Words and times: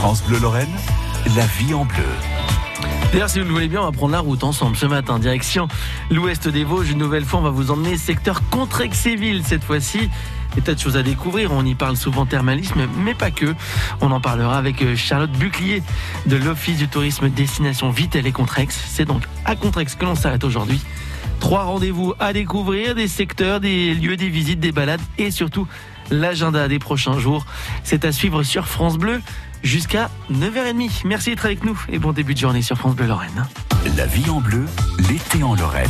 France 0.00 0.22
Bleu 0.22 0.38
Lorraine, 0.38 0.74
la 1.36 1.44
vie 1.44 1.74
en 1.74 1.84
bleu. 1.84 2.02
D'ailleurs, 3.12 3.28
si 3.28 3.38
vous 3.38 3.44
le 3.44 3.50
voulez 3.50 3.68
bien, 3.68 3.82
on 3.82 3.84
va 3.84 3.92
prendre 3.92 4.12
la 4.12 4.20
route 4.20 4.44
ensemble 4.44 4.74
ce 4.74 4.86
matin, 4.86 5.18
direction 5.18 5.68
l'ouest 6.10 6.48
des 6.48 6.64
Vosges. 6.64 6.92
Une 6.92 6.98
nouvelle 6.98 7.26
fois, 7.26 7.40
on 7.40 7.42
va 7.42 7.50
vous 7.50 7.70
emmener 7.70 7.98
secteur 7.98 8.40
Contrexéville 8.48 9.42
cette 9.44 9.62
fois-ci. 9.62 10.08
Des 10.54 10.62
tas 10.62 10.72
de 10.72 10.80
choses 10.80 10.96
à 10.96 11.02
découvrir. 11.02 11.52
On 11.52 11.66
y 11.66 11.74
parle 11.74 11.98
souvent 11.98 12.24
thermalisme, 12.24 12.88
mais 12.96 13.12
pas 13.12 13.30
que. 13.30 13.54
On 14.00 14.10
en 14.10 14.22
parlera 14.22 14.56
avec 14.56 14.80
euh, 14.80 14.96
Charlotte 14.96 15.32
Buclier 15.32 15.82
de 16.24 16.36
l'Office 16.36 16.78
du 16.78 16.88
tourisme 16.88 17.28
destination 17.28 17.90
Vitel 17.90 18.26
et 18.26 18.32
Contrex. 18.32 18.74
C'est 18.74 19.04
donc 19.04 19.24
à 19.44 19.54
Contrex 19.54 19.96
que 19.96 20.06
l'on 20.06 20.14
s'arrête 20.14 20.44
aujourd'hui. 20.44 20.80
Trois 21.40 21.64
rendez-vous 21.64 22.14
à 22.18 22.32
découvrir, 22.32 22.94
des 22.94 23.06
secteurs, 23.06 23.60
des 23.60 23.94
lieux, 23.94 24.16
des 24.16 24.30
visites, 24.30 24.60
des 24.60 24.72
balades 24.72 25.02
et 25.18 25.30
surtout 25.30 25.68
l'agenda 26.10 26.68
des 26.68 26.78
prochains 26.78 27.18
jours. 27.18 27.44
C'est 27.84 28.06
à 28.06 28.12
suivre 28.12 28.42
sur 28.42 28.66
France 28.66 28.96
Bleu 28.96 29.20
jusqu'à 29.62 30.10
9h30. 30.32 31.02
Merci 31.04 31.30
d'être 31.30 31.44
avec 31.44 31.64
nous 31.64 31.78
et 31.88 31.98
bon 31.98 32.12
début 32.12 32.34
de 32.34 32.38
journée 32.38 32.62
sur 32.62 32.76
France 32.76 32.94
Bleu 32.94 33.06
Lorraine. 33.06 33.46
La 33.96 34.06
vie 34.06 34.28
en 34.30 34.40
bleu, 34.40 34.64
l'été 35.08 35.42
en 35.42 35.54
Lorraine. 35.54 35.88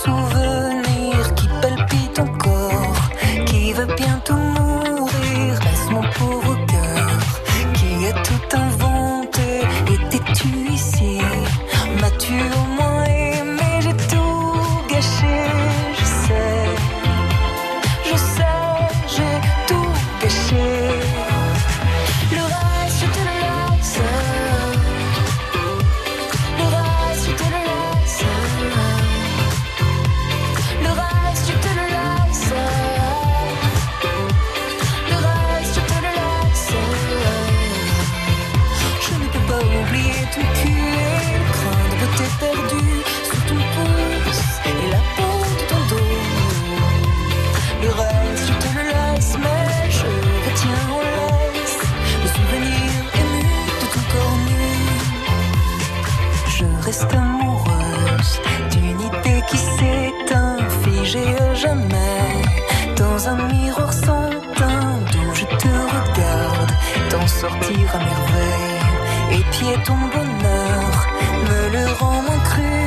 Souvenir 0.00 1.34
qui 1.34 1.48
palpite 1.60 2.18
encore, 2.18 2.96
qui 3.46 3.72
va 3.72 3.86
bientôt 3.86 4.34
mourir. 4.34 5.58
Laisse 5.64 5.90
mon 5.90 6.02
pauvre 6.18 6.61
amoureuse 57.00 58.40
d'une 58.70 59.00
idée 59.00 59.42
qui 59.48 59.56
s'éteint, 59.56 60.58
figée 60.84 61.34
à 61.40 61.54
jamais 61.54 62.42
dans 62.96 63.28
un 63.28 63.48
miroir 63.50 63.92
sans 63.92 64.28
teint 64.56 64.98
d'où 65.10 65.34
je 65.34 65.46
te 65.56 65.68
regarde, 65.68 66.72
t'en 67.10 67.26
sortir 67.26 67.94
à 67.94 67.98
merveille. 67.98 69.38
Et 69.38 69.44
pied 69.52 69.74
ton 69.86 69.96
bonheur 70.14 71.06
me 71.48 71.72
le 71.72 71.92
rend 71.98 72.22
moins 72.22 72.38
cruel. 72.44 72.81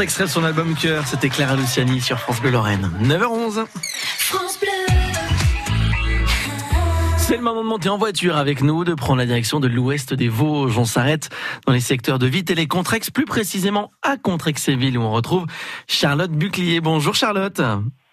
Extrait 0.00 0.24
de 0.24 0.30
son 0.30 0.44
album 0.44 0.74
Cœur, 0.74 1.06
c'était 1.06 1.28
Clara 1.28 1.56
Luciani 1.56 2.00
sur 2.00 2.18
France 2.18 2.40
Bleu 2.40 2.50
Lorraine. 2.50 2.90
9h11. 3.02 3.66
France 4.18 4.58
Bleu. 4.58 4.68
C'est 7.18 7.36
le 7.36 7.42
moment 7.42 7.62
de 7.62 7.68
monter 7.68 7.88
en 7.88 7.98
voiture 7.98 8.36
avec 8.36 8.62
nous, 8.62 8.84
de 8.84 8.94
prendre 8.94 9.18
la 9.18 9.26
direction 9.26 9.60
de 9.60 9.68
l'ouest 9.68 10.14
des 10.14 10.28
Vosges. 10.28 10.78
On 10.78 10.84
s'arrête 10.84 11.28
dans 11.66 11.72
les 11.72 11.80
secteurs 11.80 12.18
de 12.18 12.26
Vitel 12.26 12.58
et 12.58 12.66
Contrex, 12.66 13.10
plus 13.10 13.26
précisément 13.26 13.90
à 14.02 14.16
Contrexéville 14.16 14.96
où 14.96 15.02
on 15.02 15.12
retrouve 15.12 15.46
Charlotte 15.86 16.32
Buclier. 16.32 16.80
Bonjour 16.80 17.14
Charlotte. 17.14 17.60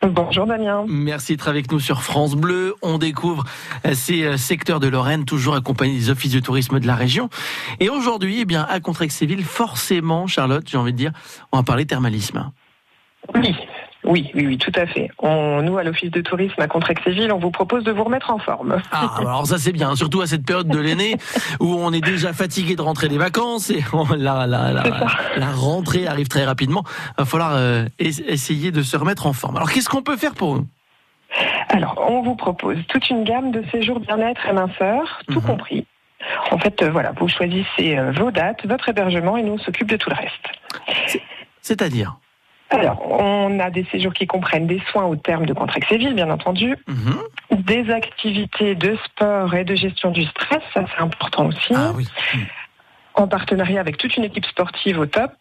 Bonjour 0.04 0.46
Damien. 0.46 0.86
Merci 0.88 1.34
d'être 1.34 1.48
avec 1.48 1.72
nous 1.72 1.80
sur 1.80 2.04
France 2.04 2.36
Bleu. 2.36 2.76
On 2.84 3.00
découvre 3.00 3.44
euh, 3.86 3.96
ces 3.96 4.24
euh, 4.24 4.38
secteurs 4.38 4.80
de 4.80 4.88
Lorraine, 4.88 5.26
toujours 5.26 5.56
accompagnés 5.56 5.96
des 5.96 6.10
offices 6.12 6.34
de 6.34 6.40
tourisme 6.40 6.80
de 6.80 6.86
la 6.86 6.96
région. 6.96 7.30
Et 7.80 7.90
aujourd'hui, 7.90 8.42
eh 8.42 8.46
bien, 8.46 8.64
à 8.70 8.80
Contrexéville, 8.80 9.44
forcément, 9.44 10.28
Charlotte, 10.28 10.66
j'ai 10.70 10.78
envie 10.78 10.94
de 10.94 10.98
dire, 10.98 11.12
on 11.52 11.58
va 11.58 11.64
parler 11.64 11.88
thermalisme. 11.88 12.52
Oui, 13.34 13.56
oui, 14.08 14.32
oui, 14.34 14.48
oui, 14.48 14.58
tout 14.58 14.72
à 14.76 14.86
fait. 14.88 15.10
On, 15.20 15.62
nous, 15.62 15.78
à 15.78 15.84
l'Office 15.84 16.10
de 16.12 16.22
tourisme 16.22 16.60
à 16.62 16.68
Contrexéville, 16.68 17.32
on 17.32 17.38
vous 17.40 17.52
propose 17.52 17.84
de 17.84 17.92
vous 17.92 18.04
remettre 18.04 18.32
en 18.32 18.40
forme. 18.40 18.82
Ah, 18.92 19.16
alors 19.20 19.46
ça 19.46 19.58
c'est 19.58 19.72
bien, 19.72 19.96
surtout 19.96 20.22
à 20.22 20.28
cette 20.28 20.46
période 20.46 20.68
de 20.68 20.80
l'année 20.80 21.18
où 21.60 21.76
on 21.76 21.92
est 21.94 22.02
déjà 22.02 22.34
fatigué 22.34 22.76
de 22.76 22.82
rentrer 22.82 23.10
des 23.10 23.18
vacances 23.18 23.70
et 23.70 23.84
on- 23.94 24.06
la, 24.16 24.48
la, 24.48 24.72
la, 24.74 24.84
C'est 24.84 24.90
ça. 24.92 25.08
la 25.38 25.52
rentrée 25.52 26.08
arrive 26.08 26.28
très 26.28 26.46
rapidement. 26.46 26.84
Il 26.88 27.14
va 27.20 27.26
falloir 27.26 27.52
euh, 27.56 27.86
es- 28.00 28.24
essayer 28.32 28.72
de 28.72 28.82
se 28.82 28.98
remettre 28.98 29.28
en 29.28 29.34
forme. 29.34 29.58
Alors 29.58 29.70
qu'est-ce 29.72 29.90
qu'on 29.90 30.02
peut 30.02 30.18
faire 30.18 30.34
pour 30.34 30.56
eux? 30.56 30.66
Alors, 31.70 32.04
on 32.10 32.22
vous 32.22 32.36
propose 32.36 32.78
toute 32.88 33.10
une 33.10 33.24
gamme 33.26 33.52
de 33.52 33.62
séjours 33.72 34.00
bien-être 34.00 34.46
et 34.48 34.54
minceur, 34.54 35.20
tout 35.28 35.42
Mhm. 35.42 35.46
compris. 35.46 35.86
En 36.52 36.58
fait, 36.58 36.82
euh, 36.82 36.90
voilà, 36.90 37.12
vous 37.20 37.28
choisissez 37.28 37.98
euh, 37.98 38.12
vos 38.12 38.32
dates, 38.32 38.66
votre 38.66 38.88
hébergement 38.90 39.38
et 39.38 39.44
nous 39.44 39.54
on 39.54 39.58
s'occupe 39.60 39.90
de 39.90 39.98
tout 39.98 40.10
le 40.10 40.16
reste. 40.16 41.18
C'est-à-dire? 41.62 42.18
Alors, 42.70 43.02
on 43.10 43.60
a 43.60 43.70
des 43.70 43.86
séjours 43.86 44.14
qui 44.14 44.28
comprennent 44.28 44.68
des 44.68 44.82
soins 44.92 45.06
au 45.06 45.16
terme 45.16 45.46
de 45.46 45.54
Contrexéville, 45.54 46.14
bien 46.14 46.30
entendu, 46.30 46.76
Mhm. 46.88 47.18
des 47.52 47.90
activités 47.92 48.76
de 48.76 48.98
sport 49.06 49.54
et 49.56 49.64
de 49.64 49.74
gestion 49.76 50.12
du 50.12 50.24
stress, 50.26 50.62
ça 50.74 50.84
c'est 50.94 51.02
important 51.02 51.46
aussi, 51.48 51.74
Ah 51.74 51.92
oui. 51.96 52.08
en 53.16 53.28
partenariat 53.28 53.80
avec 53.80 53.98
toute 53.98 54.16
une 54.18 54.26
équipe 54.26 54.46
sportive 54.46 55.00
au 55.00 55.06
top, 55.06 55.32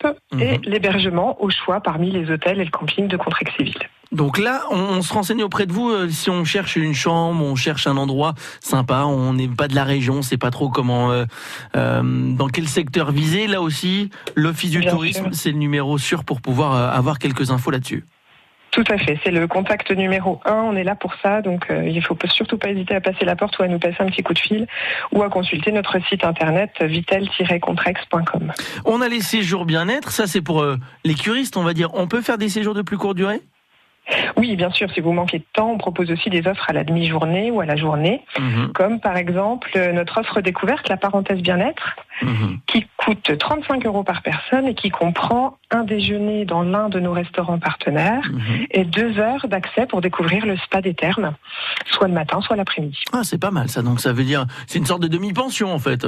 et 0.40 0.58
Mhm. 0.58 0.60
l'hébergement 0.64 1.36
au 1.42 1.50
choix 1.50 1.80
parmi 1.80 2.10
les 2.10 2.30
hôtels 2.30 2.60
et 2.60 2.64
le 2.64 2.70
camping 2.70 3.08
de 3.08 3.16
Contrexéville. 3.16 3.74
Donc 4.12 4.38
là, 4.38 4.62
on, 4.70 4.78
on 4.78 5.02
se 5.02 5.12
renseigne 5.12 5.42
auprès 5.42 5.66
de 5.66 5.72
vous 5.72 5.90
euh, 5.90 6.08
si 6.08 6.30
on 6.30 6.44
cherche 6.44 6.76
une 6.76 6.94
chambre, 6.94 7.42
on 7.42 7.56
cherche 7.56 7.86
un 7.86 7.96
endroit 7.96 8.34
sympa, 8.60 9.04
on 9.04 9.32
n'est 9.32 9.48
pas 9.48 9.68
de 9.68 9.74
la 9.74 9.84
région, 9.84 10.16
on 10.16 10.22
sait 10.22 10.36
pas 10.36 10.50
trop 10.50 10.68
comment, 10.68 11.10
euh, 11.10 11.24
euh, 11.76 12.02
dans 12.04 12.48
quel 12.48 12.68
secteur 12.68 13.10
viser. 13.10 13.46
Là 13.46 13.60
aussi, 13.60 14.10
l'Office 14.34 14.70
du 14.70 14.80
Bien 14.80 14.90
tourisme, 14.90 15.28
c'est 15.32 15.50
le 15.50 15.58
numéro 15.58 15.98
sûr 15.98 16.24
pour 16.24 16.40
pouvoir 16.40 16.94
avoir 16.94 17.18
quelques 17.18 17.50
infos 17.50 17.70
là-dessus. 17.70 18.04
Tout 18.76 18.84
à 18.88 18.98
fait, 18.98 19.18
c'est 19.24 19.30
le 19.30 19.46
contact 19.46 19.90
numéro 19.90 20.38
un, 20.44 20.52
on 20.52 20.76
est 20.76 20.84
là 20.84 20.94
pour 20.94 21.14
ça, 21.22 21.40
donc 21.40 21.70
euh, 21.70 21.88
il 21.88 22.02
faut 22.02 22.14
surtout 22.28 22.58
pas 22.58 22.68
hésiter 22.68 22.94
à 22.94 23.00
passer 23.00 23.24
la 23.24 23.34
porte 23.34 23.58
ou 23.58 23.62
à 23.62 23.68
nous 23.68 23.78
passer 23.78 23.96
un 24.00 24.06
petit 24.06 24.22
coup 24.22 24.34
de 24.34 24.38
fil 24.38 24.66
ou 25.12 25.22
à 25.22 25.30
consulter 25.30 25.72
notre 25.72 25.98
site 26.08 26.24
internet 26.24 26.72
vitel-contrex.com. 26.82 28.52
On 28.84 29.00
a 29.00 29.08
les 29.08 29.22
séjours 29.22 29.64
bien-être, 29.64 30.10
ça 30.10 30.26
c'est 30.26 30.42
pour 30.42 30.60
euh, 30.60 30.76
les 31.04 31.14
curistes, 31.14 31.56
on 31.56 31.62
va 31.62 31.72
dire. 31.72 31.88
On 31.94 32.06
peut 32.06 32.20
faire 32.20 32.36
des 32.36 32.50
séjours 32.50 32.74
de 32.74 32.82
plus 32.82 32.98
courte 32.98 33.16
durée? 33.16 33.40
Oui, 34.36 34.54
bien 34.54 34.70
sûr, 34.70 34.88
si 34.92 35.00
vous 35.00 35.12
manquez 35.12 35.38
de 35.40 35.44
temps, 35.52 35.70
on 35.70 35.78
propose 35.78 36.10
aussi 36.12 36.30
des 36.30 36.46
offres 36.46 36.64
à 36.68 36.72
la 36.72 36.84
demi-journée 36.84 37.50
ou 37.50 37.60
à 37.60 37.66
la 37.66 37.76
journée, 37.76 38.22
Mhm, 38.38 38.72
comme 38.72 39.00
par 39.00 39.16
exemple 39.16 39.70
euh, 39.76 39.92
notre 39.92 40.18
offre 40.20 40.40
découverte, 40.40 40.88
la 40.88 40.96
parenthèse 40.96 41.40
bien-être, 41.40 41.96
mhm. 42.22 42.60
qui 42.66 42.86
coûte 42.98 43.36
35 43.36 43.84
euros 43.86 44.04
par 44.04 44.22
personne 44.22 44.66
et 44.66 44.74
qui 44.74 44.90
comprend 44.90 45.56
un 45.70 45.82
déjeuner 45.82 46.44
dans 46.44 46.62
l'un 46.62 46.88
de 46.88 47.00
nos 47.00 47.12
restaurants 47.12 47.58
partenaires 47.58 48.22
Mhm. 48.30 48.66
et 48.70 48.84
deux 48.84 49.18
heures 49.18 49.48
d'accès 49.48 49.86
pour 49.86 50.00
découvrir 50.00 50.46
le 50.46 50.56
spa 50.58 50.80
des 50.80 50.94
thermes, 50.94 51.32
soit 51.90 52.06
le 52.06 52.14
matin, 52.14 52.40
soit 52.42 52.56
l'après-midi. 52.56 52.98
Ah, 53.12 53.22
c'est 53.24 53.40
pas 53.40 53.50
mal 53.50 53.68
ça. 53.68 53.82
Donc 53.82 54.00
ça 54.00 54.12
veut 54.12 54.24
dire, 54.24 54.46
c'est 54.68 54.78
une 54.78 54.86
sorte 54.86 55.02
de 55.02 55.08
demi-pension 55.08 55.72
en 55.72 55.78
fait. 55.80 56.06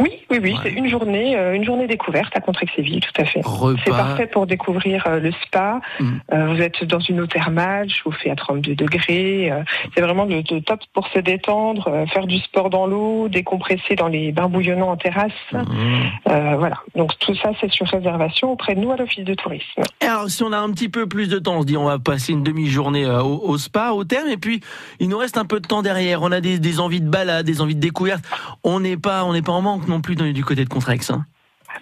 Oui, 0.00 0.10
oui, 0.30 0.38
oui, 0.42 0.52
Ouais. 0.52 0.58
c'est 0.62 0.72
une 0.72 0.88
journée, 0.88 1.36
euh, 1.36 1.54
une 1.54 1.64
journée 1.64 1.86
découverte 1.86 2.36
à 2.36 2.40
Contrexéville, 2.40 3.00
tout 3.00 3.20
à 3.20 3.24
fait. 3.24 3.40
C'est 3.84 3.90
parfait 3.90 4.26
pour 4.26 4.46
découvrir 4.46 5.04
euh, 5.06 5.20
le 5.20 5.32
spa. 5.44 5.80
Mm. 6.00 6.10
Euh, 6.32 6.46
vous 6.54 6.60
êtes 6.60 6.84
dans 6.84 7.00
une 7.00 7.20
eau 7.20 7.26
thermale, 7.26 7.88
chauffée 7.90 8.30
à 8.30 8.36
32 8.36 8.74
degrés. 8.74 9.52
c'est 9.94 10.00
vraiment 10.00 10.24
le, 10.24 10.42
le 10.50 10.60
top 10.60 10.80
pour 10.92 11.08
se 11.08 11.18
détendre, 11.18 12.04
faire 12.12 12.26
du 12.26 12.38
sport 12.38 12.70
dans 12.70 12.86
l'eau, 12.86 13.28
décompresser 13.28 13.96
dans 13.96 14.08
les 14.08 14.32
bains 14.32 14.48
bouillonnants 14.48 14.90
en 14.90 14.96
terrasse. 14.96 15.32
Euh, 15.52 16.56
voilà. 16.58 16.76
Donc 16.94 17.18
tout 17.18 17.34
ça, 17.36 17.50
c'est 17.60 17.70
sur 17.72 17.86
réservation 17.86 18.52
auprès 18.52 18.74
de 18.74 18.80
nous 18.80 18.92
à 18.92 18.96
l'office 18.96 19.24
de 19.24 19.34
tourisme. 19.34 19.82
Alors, 20.00 20.28
si 20.30 20.42
on 20.42 20.52
a 20.52 20.58
un 20.58 20.70
petit 20.70 20.88
peu 20.88 21.06
plus 21.06 21.28
de 21.28 21.38
temps, 21.38 21.56
on 21.56 21.62
se 21.62 21.66
dit 21.66 21.76
on 21.76 21.84
va 21.84 21.98
passer 21.98 22.32
une 22.32 22.42
demi-journée 22.42 23.06
au, 23.06 23.40
au 23.44 23.58
spa, 23.58 23.90
au 23.90 24.04
terme, 24.04 24.28
et 24.28 24.36
puis 24.36 24.60
il 25.00 25.08
nous 25.08 25.18
reste 25.18 25.38
un 25.38 25.44
peu 25.44 25.60
de 25.60 25.66
temps 25.66 25.82
derrière. 25.82 26.22
On 26.22 26.32
a 26.32 26.40
des, 26.40 26.58
des 26.58 26.80
envies 26.80 27.00
de 27.00 27.08
balade, 27.08 27.44
des 27.46 27.60
envies 27.60 27.74
de 27.74 27.80
découverte. 27.80 28.24
On 28.62 28.80
n'est 28.80 28.96
pas, 28.96 29.24
on 29.24 29.32
n'est 29.32 29.42
pas 29.42 29.52
en 29.52 29.63
manque 29.64 29.88
non 29.88 30.00
plus 30.00 30.14
du 30.14 30.44
côté 30.44 30.64
de 30.64 30.68
Contrex. 30.70 31.10
hein. 31.10 31.24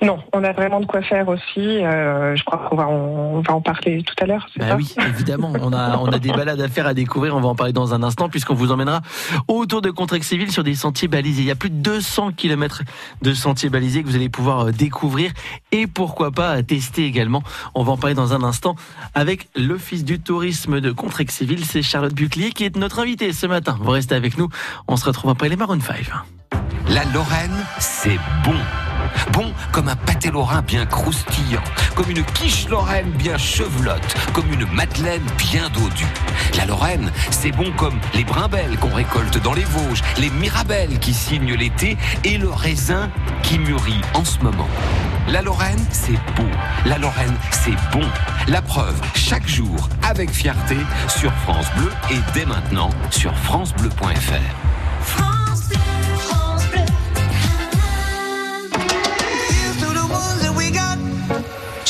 Non, 0.00 0.19
on 0.32 0.43
a 0.43 0.52
vraiment 0.52 0.81
de 0.81 0.87
quoi 0.87 1.02
faire 1.02 1.29
aussi. 1.29 1.58
euh, 1.58 2.34
je 2.34 2.43
crois 2.44 2.67
qu'on 2.67 2.76
va, 2.76 2.88
en- 2.88 3.34
on 3.37 3.40
va 3.43 3.52
en 3.55 3.61
parler 3.61 4.02
tout 4.02 4.14
à 4.23 4.26
l'heure. 4.26 4.46
Bah 4.56 4.69
ça 4.70 4.76
oui, 4.76 4.94
évidemment. 5.06 5.52
On 5.61 5.70
a, 5.75 5.99
on 5.99 6.06
a 6.06 6.19
des 6.19 6.31
balades 6.32 6.61
à 6.62 6.69
faire, 6.69 6.87
à 6.87 6.94
découvrir. 6.94 7.37
On 7.37 7.40
va 7.43 7.49
en 7.49 7.55
parler 7.55 7.75
dans 7.75 7.93
un 7.93 8.02
instant, 8.02 8.31
puisqu'on 8.31 8.55
vous 8.55 8.73
emmènera 8.73 9.02
autour 9.49 9.82
de 9.82 9.90
Contrexéville 9.90 10.50
sur 10.50 10.64
des 10.64 10.75
sentiers 10.75 11.08
balisés. 11.08 11.43
Il 11.43 11.46
y 11.46 11.50
a 11.50 11.56
plus 11.56 11.69
de 11.69 11.76
200 11.76 12.32
km 12.32 12.81
de 13.20 13.34
sentiers 13.34 13.69
balisés 13.69 14.02
que 14.02 14.08
vous 14.08 14.17
allez 14.17 14.31
pouvoir 14.31 14.69
euh, 14.69 14.73
découvrir 14.73 15.31
et 15.73 15.87
pourquoi 15.87 16.31
pas 16.31 16.62
tester 16.62 17.05
également. 17.05 17.43
On 17.75 17.82
va 17.84 17.93
en 17.93 17.99
parler 17.99 18.14
dans 18.17 18.32
un 18.32 18.43
instant 18.43 18.76
avec 19.14 19.49
l'Office 19.56 20.05
du 20.06 20.19
tourisme 20.19 20.81
de 20.81 20.90
Contrexéville. 20.90 21.67
C'est 21.67 21.82
Charlotte 21.82 22.14
Buclier 22.14 22.52
qui 22.52 22.64
est 22.64 22.75
notre 22.76 22.99
invitée 23.00 23.32
ce 23.34 23.46
matin. 23.46 23.76
Vous 23.79 23.90
restez 23.90 24.14
avec 24.14 24.38
nous. 24.38 24.49
On 24.88 24.96
se 24.96 25.05
retrouve 25.05 25.31
après 25.31 25.50
les 25.50 25.56
Maroon 25.56 25.79
5. 25.81 26.11
La 26.88 27.05
Lorraine, 27.05 27.64
c'est 27.79 28.19
bon. 28.44 28.56
Bon 29.32 29.52
comme 29.73 29.88
un 29.88 29.96
pâté 29.96 30.31
lorrain 30.31 30.62
bien 30.62 30.87
croustillant, 30.87 31.62
comme 31.94 32.11
une 32.11 32.23
quiche 32.23 32.69
lorraine 32.69 33.11
bien 33.12 33.38
chevelotte, 33.38 34.17
comme 34.32 34.52
une 34.52 34.67
madeleine 34.73 35.23
bien 35.38 35.69
dodue. 35.70 36.06
La 36.56 36.67
Lorraine, 36.67 37.11
c'est 37.31 37.52
bon 37.52 37.73
comme 37.76 37.99
les 38.14 38.25
brimbelles 38.25 38.76
qu'on 38.79 38.94
récolte 38.94 39.40
dans 39.43 39.55
les 39.55 39.64
Vosges, 39.64 40.02
les 40.19 40.31
mirabelles 40.31 40.99
qui 40.99 41.14
signent 41.14 41.55
l'été 41.55 41.96
et 42.25 42.38
le 42.38 42.50
raisin 42.50 43.11
qui 43.43 43.58
mûrit 43.58 44.00
en 44.14 44.25
ce 44.25 44.38
moment. 44.40 44.69
La 45.29 45.43
Lorraine, 45.43 45.84
c'est 45.90 46.19
beau. 46.37 46.49
La 46.84 46.99
Lorraine, 46.99 47.37
c'est 47.50 47.76
bon. 47.93 48.06
La 48.49 48.61
preuve, 48.61 49.00
chaque 49.14 49.46
jour, 49.46 49.88
avec 50.02 50.31
fierté, 50.31 50.76
sur 51.08 51.32
France 51.44 51.67
Bleu 51.76 51.90
et 52.11 52.19
dès 52.34 52.44
maintenant 52.44 52.90
sur 53.11 53.34
francebleu.fr. 53.37 55.42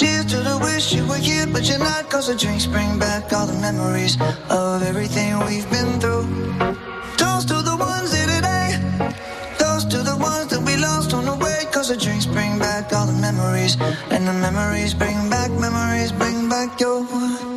Cheers 0.02 0.24
to 0.32 0.38
the 0.38 0.58
wish 0.58 0.92
you 0.92 1.06
were 1.06 1.14
here, 1.14 1.46
but 1.46 1.62
you're 1.68 1.78
not. 1.78 2.10
Cause 2.10 2.26
the 2.26 2.34
drinks 2.34 2.66
bring 2.66 2.98
back 2.98 3.32
all 3.32 3.46
the 3.46 3.58
memories 3.60 4.20
of 4.50 4.82
everything 4.82 5.38
we've 5.46 5.70
been 5.70 6.00
through. 6.00 6.26
Toast 7.16 7.46
to 7.50 7.62
the 7.62 7.76
ones 7.78 8.12
here 8.12 8.26
today. 8.26 8.82
Toast 9.60 9.92
to 9.92 9.98
the 9.98 10.16
ones 10.18 10.48
that 10.48 10.60
we 10.66 10.76
lost 10.76 11.14
on 11.14 11.24
the 11.24 11.36
way. 11.36 11.66
Cause 11.70 11.86
the 11.86 11.96
drinks 11.96 12.26
bring 12.26 12.58
back 12.58 12.92
all 12.92 13.06
the 13.06 13.12
memories. 13.12 13.76
And 14.10 14.26
the 14.26 14.32
memories 14.32 14.92
bring 14.92 15.30
back, 15.30 15.52
memories 15.52 16.10
bring 16.10 16.48
back 16.48 16.80
your. 16.80 17.51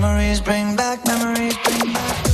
memories, 0.00 0.40
bring 0.40 0.76
back 0.76 1.04
memories, 1.06 1.56
bring 1.64 1.92
back. 1.92 2.24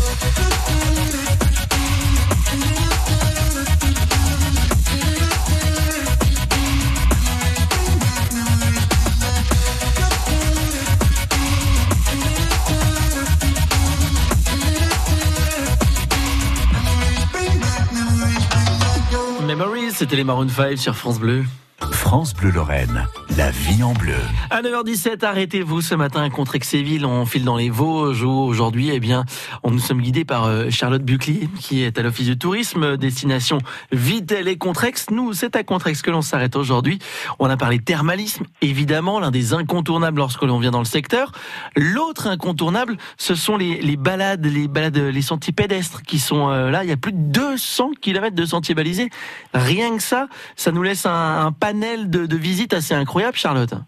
Memories, 19.46 19.92
c'était 19.94 20.16
les 20.16 20.24
Maroon 20.24 20.48
5 20.48 20.76
sur 20.76 20.96
France 20.96 21.18
Bleu. 21.18 21.44
France 21.92 22.34
Bleu 22.34 22.50
Lorraine 22.50 23.06
la 23.36 23.50
vie 23.50 23.82
en 23.82 23.94
bleu. 23.94 24.14
À 24.50 24.62
9h17, 24.62 25.24
arrêtez-vous 25.24 25.80
ce 25.80 25.94
matin 25.94 26.28
contre 26.30 26.54
Exéville. 26.54 27.04
On 27.04 27.26
file 27.26 27.44
dans 27.44 27.56
les 27.56 27.70
Vosges 27.70 28.22
aujourd'hui, 28.22 28.90
eh 28.92 29.00
bien, 29.00 29.24
on 29.64 29.70
nous 29.70 29.78
sommes 29.80 30.02
guidés 30.02 30.24
par 30.24 30.44
euh, 30.44 30.70
Charlotte 30.70 31.02
Buclier, 31.02 31.48
qui 31.58 31.82
est 31.82 31.98
à 31.98 32.02
l'Office 32.02 32.26
du 32.26 32.38
tourisme, 32.38 32.96
destination 32.96 33.58
Vitel 33.90 34.46
et 34.46 34.56
Contrex. 34.56 35.10
Nous, 35.10 35.32
c'est 35.32 35.56
à 35.56 35.64
Contrex 35.64 36.02
que 36.02 36.10
l'on 36.10 36.22
s'arrête 36.22 36.54
aujourd'hui. 36.54 36.98
On 37.40 37.50
a 37.50 37.56
parlé 37.56 37.78
thermalisme, 37.80 38.44
évidemment, 38.62 39.18
l'un 39.18 39.32
des 39.32 39.52
incontournables 39.52 40.18
lorsque 40.18 40.42
l'on 40.42 40.58
vient 40.58 40.70
dans 40.70 40.78
le 40.78 40.84
secteur. 40.84 41.32
L'autre 41.76 42.28
incontournable, 42.28 42.96
ce 43.16 43.34
sont 43.34 43.56
les, 43.56 43.96
balades, 43.96 44.46
les 44.46 45.22
sentiers 45.22 45.52
pédestres 45.52 46.02
qui 46.02 46.20
sont 46.20 46.50
euh, 46.50 46.70
là. 46.70 46.84
Il 46.84 46.90
y 46.90 46.92
a 46.92 46.96
plus 46.96 47.12
de 47.12 47.18
200 47.18 47.92
km 48.00 48.36
de 48.36 48.44
sentiers 48.44 48.74
balisés. 48.74 49.10
Rien 49.54 49.96
que 49.96 50.02
ça, 50.02 50.28
ça 50.54 50.70
nous 50.70 50.82
laisse 50.82 51.06
un, 51.06 51.46
un 51.46 51.52
panel 51.52 52.10
de, 52.10 52.26
de 52.26 52.36
visites 52.36 52.74
assez 52.74 52.94
incroyable, 52.94 53.23
Charlotte. 53.32 53.84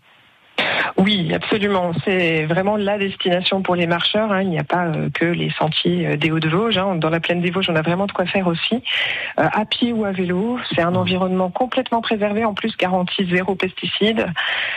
Oui, 0.99 1.33
absolument. 1.35 1.93
C'est 2.05 2.47
vraiment 2.47 2.77
la 2.77 2.97
destination 2.97 3.61
pour 3.61 3.75
les 3.77 3.87
marcheurs. 3.87 4.33
hein. 4.33 4.41
Il 4.43 4.49
n'y 4.49 4.59
a 4.59 4.65
pas 4.65 4.87
euh, 4.87 5.11
que 5.13 5.27
les 5.27 5.51
sentiers 5.59 6.07
euh, 6.07 6.17
des 6.17 6.31
Hauts-de-Vosges. 6.31 6.79
hein. 6.79 6.95
Dans 6.97 7.11
la 7.11 7.21
plaine 7.21 7.43
des 7.43 7.51
Vosges, 7.51 7.69
on 7.69 7.77
a 7.77 7.83
vraiment 7.83 8.07
de 8.07 8.13
quoi 8.13 8.25
faire 8.25 8.47
aussi. 8.47 8.77
Euh, 9.39 9.45
à 9.53 9.67
pied 9.67 9.93
ou 9.93 10.05
à 10.07 10.13
vélo, 10.13 10.59
c'est 10.75 10.81
un 10.81 10.95
environnement 10.95 11.51
complètement 11.51 12.01
préservé, 12.01 12.45
en 12.47 12.55
plus 12.55 12.75
garantie 12.79 13.29
zéro 13.31 13.55
pesticides. 13.55 14.27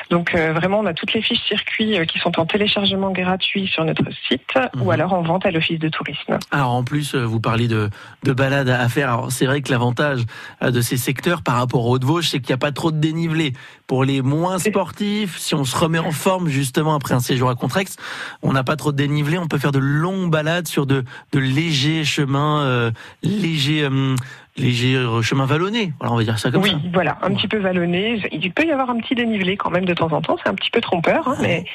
Donc 0.10 0.36
euh, 0.36 0.52
vraiment, 0.52 0.80
on 0.80 0.86
a 0.86 0.94
toutes 0.94 1.14
les 1.14 1.22
fiches 1.22 1.46
circuits 1.48 1.98
qui 2.08 2.20
sont 2.20 2.38
en 2.40 2.46
téléchargement 2.46 3.12
gratuit 3.12 3.68
sur 3.68 3.86
notre 3.86 4.04
site 4.28 4.42
Mhm. 4.76 4.82
ou 4.82 4.92
alors 4.92 5.14
en 5.14 5.22
vente 5.22 5.46
à 5.46 5.52
l'office 5.52 5.80
de 5.80 5.90
tourisme. 5.90 6.38
Alors 6.52 6.72
en 6.72 6.84
plus, 6.84 7.16
vous 7.16 7.40
parlez 7.40 7.68
de, 7.68 7.90
de 8.24 8.34
balades 8.34 8.68
à 8.70 8.90
faire. 8.90 9.14
Alors 9.14 9.32
c'est 9.32 9.46
vrai 9.46 9.62
que 9.62 9.72
l'avantage 9.72 10.22
de 10.62 10.82
ces 10.82 10.98
secteurs 10.98 11.44
par 11.44 11.56
rapport 11.56 11.86
aux 11.86 11.92
Hauts-de-Vosges, 11.94 12.28
c'est 12.30 12.40
qu'il 12.40 12.50
n'y 12.50 12.56
a 12.56 12.58
pas 12.58 12.72
trop 12.72 12.92
de 12.92 12.98
dénivelé. 12.98 13.54
Pour 13.88 14.04
les 14.04 14.22
moins 14.22 14.60
sportifs, 14.60 15.38
si 15.38 15.56
on 15.56 15.64
se 15.64 15.76
remet 15.78 16.00
en 16.00 16.09
forme 16.12 16.50
justement 16.50 16.96
après 16.96 17.14
un 17.14 17.20
séjour 17.20 17.50
à 17.50 17.56
Contrex, 17.56 17.96
on 18.42 18.54
n'a 18.54 18.64
pas 18.64 18.76
trop 18.76 18.92
de 18.92 18.98
dénivelé. 18.98 19.38
On 19.38 19.48
peut 19.48 19.58
faire 19.58 19.72
de 19.72 19.80
longues 19.80 20.30
balades 20.30 20.68
sur 20.68 20.86
de, 20.86 21.04
de 21.32 21.40
légers 21.40 22.04
chemins, 22.04 22.62
euh, 22.64 22.92
légers, 23.24 23.84
euh, 23.84 24.16
légers 24.58 24.96
euh, 24.96 25.22
chemins 25.22 25.46
vallonnés. 25.46 25.94
Voilà, 26.00 26.14
on 26.14 26.18
va 26.18 26.24
dire 26.24 26.40
ça 26.40 26.52
comme 26.52 26.64
oui, 26.64 26.72
ça. 26.72 26.78
voilà, 26.94 27.18
un 27.22 27.34
petit 27.34 27.48
peu 27.48 27.58
vallonné. 27.58 28.22
Il 28.32 28.52
peut 28.52 28.66
y 28.66 28.72
avoir 28.72 28.90
un 28.90 29.00
petit 29.00 29.16
dénivelé 29.16 29.58
quand 29.58 29.70
même 29.70 29.86
de 29.86 29.94
temps 29.94 30.12
en 30.12 30.22
temps. 30.22 30.38
C'est 30.44 30.50
un 30.50 30.56
petit 30.56 30.72
peu 30.72 30.82
trompeur, 30.82 31.28
hein, 31.28 31.36
mais, 31.42 31.66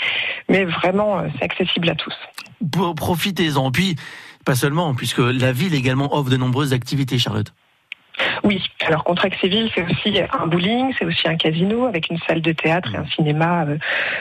mais 0.48 0.64
vraiment, 0.64 1.22
c'est 1.38 1.44
accessible 1.44 1.90
à 1.90 1.94
tous. 1.94 2.14
Profitez-en. 2.96 3.70
Puis 3.70 3.96
pas 4.44 4.54
seulement, 4.54 4.94
puisque 4.94 5.18
la 5.18 5.52
ville 5.52 5.74
également 5.74 6.14
offre 6.16 6.30
de 6.30 6.36
nombreuses 6.36 6.72
activités, 6.72 7.18
Charlotte. 7.18 7.52
Oui, 8.42 8.62
alors 8.86 9.04
Contrex-Séville, 9.04 9.70
c'est 9.74 9.82
aussi 9.82 10.18
un 10.20 10.46
bowling, 10.46 10.92
c'est 10.98 11.04
aussi 11.04 11.28
un 11.28 11.36
casino 11.36 11.86
avec 11.86 12.10
une 12.10 12.18
salle 12.18 12.40
de 12.40 12.52
théâtre 12.52 12.94
et 12.94 12.98
un 12.98 13.06
cinéma 13.06 13.64
euh, 13.66 13.78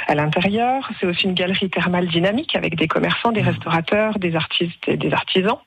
à 0.07 0.15
l'intérieur. 0.15 0.89
C'est 0.99 1.07
aussi 1.07 1.23
une 1.25 1.33
galerie 1.33 1.69
thermale 1.69 2.07
dynamique 2.07 2.55
avec 2.55 2.75
des 2.75 2.87
commerçants, 2.87 3.31
des 3.31 3.41
restaurateurs, 3.41 4.19
des 4.19 4.35
artistes 4.35 4.87
et 4.87 4.97
des 4.97 5.11
artisans. 5.13 5.57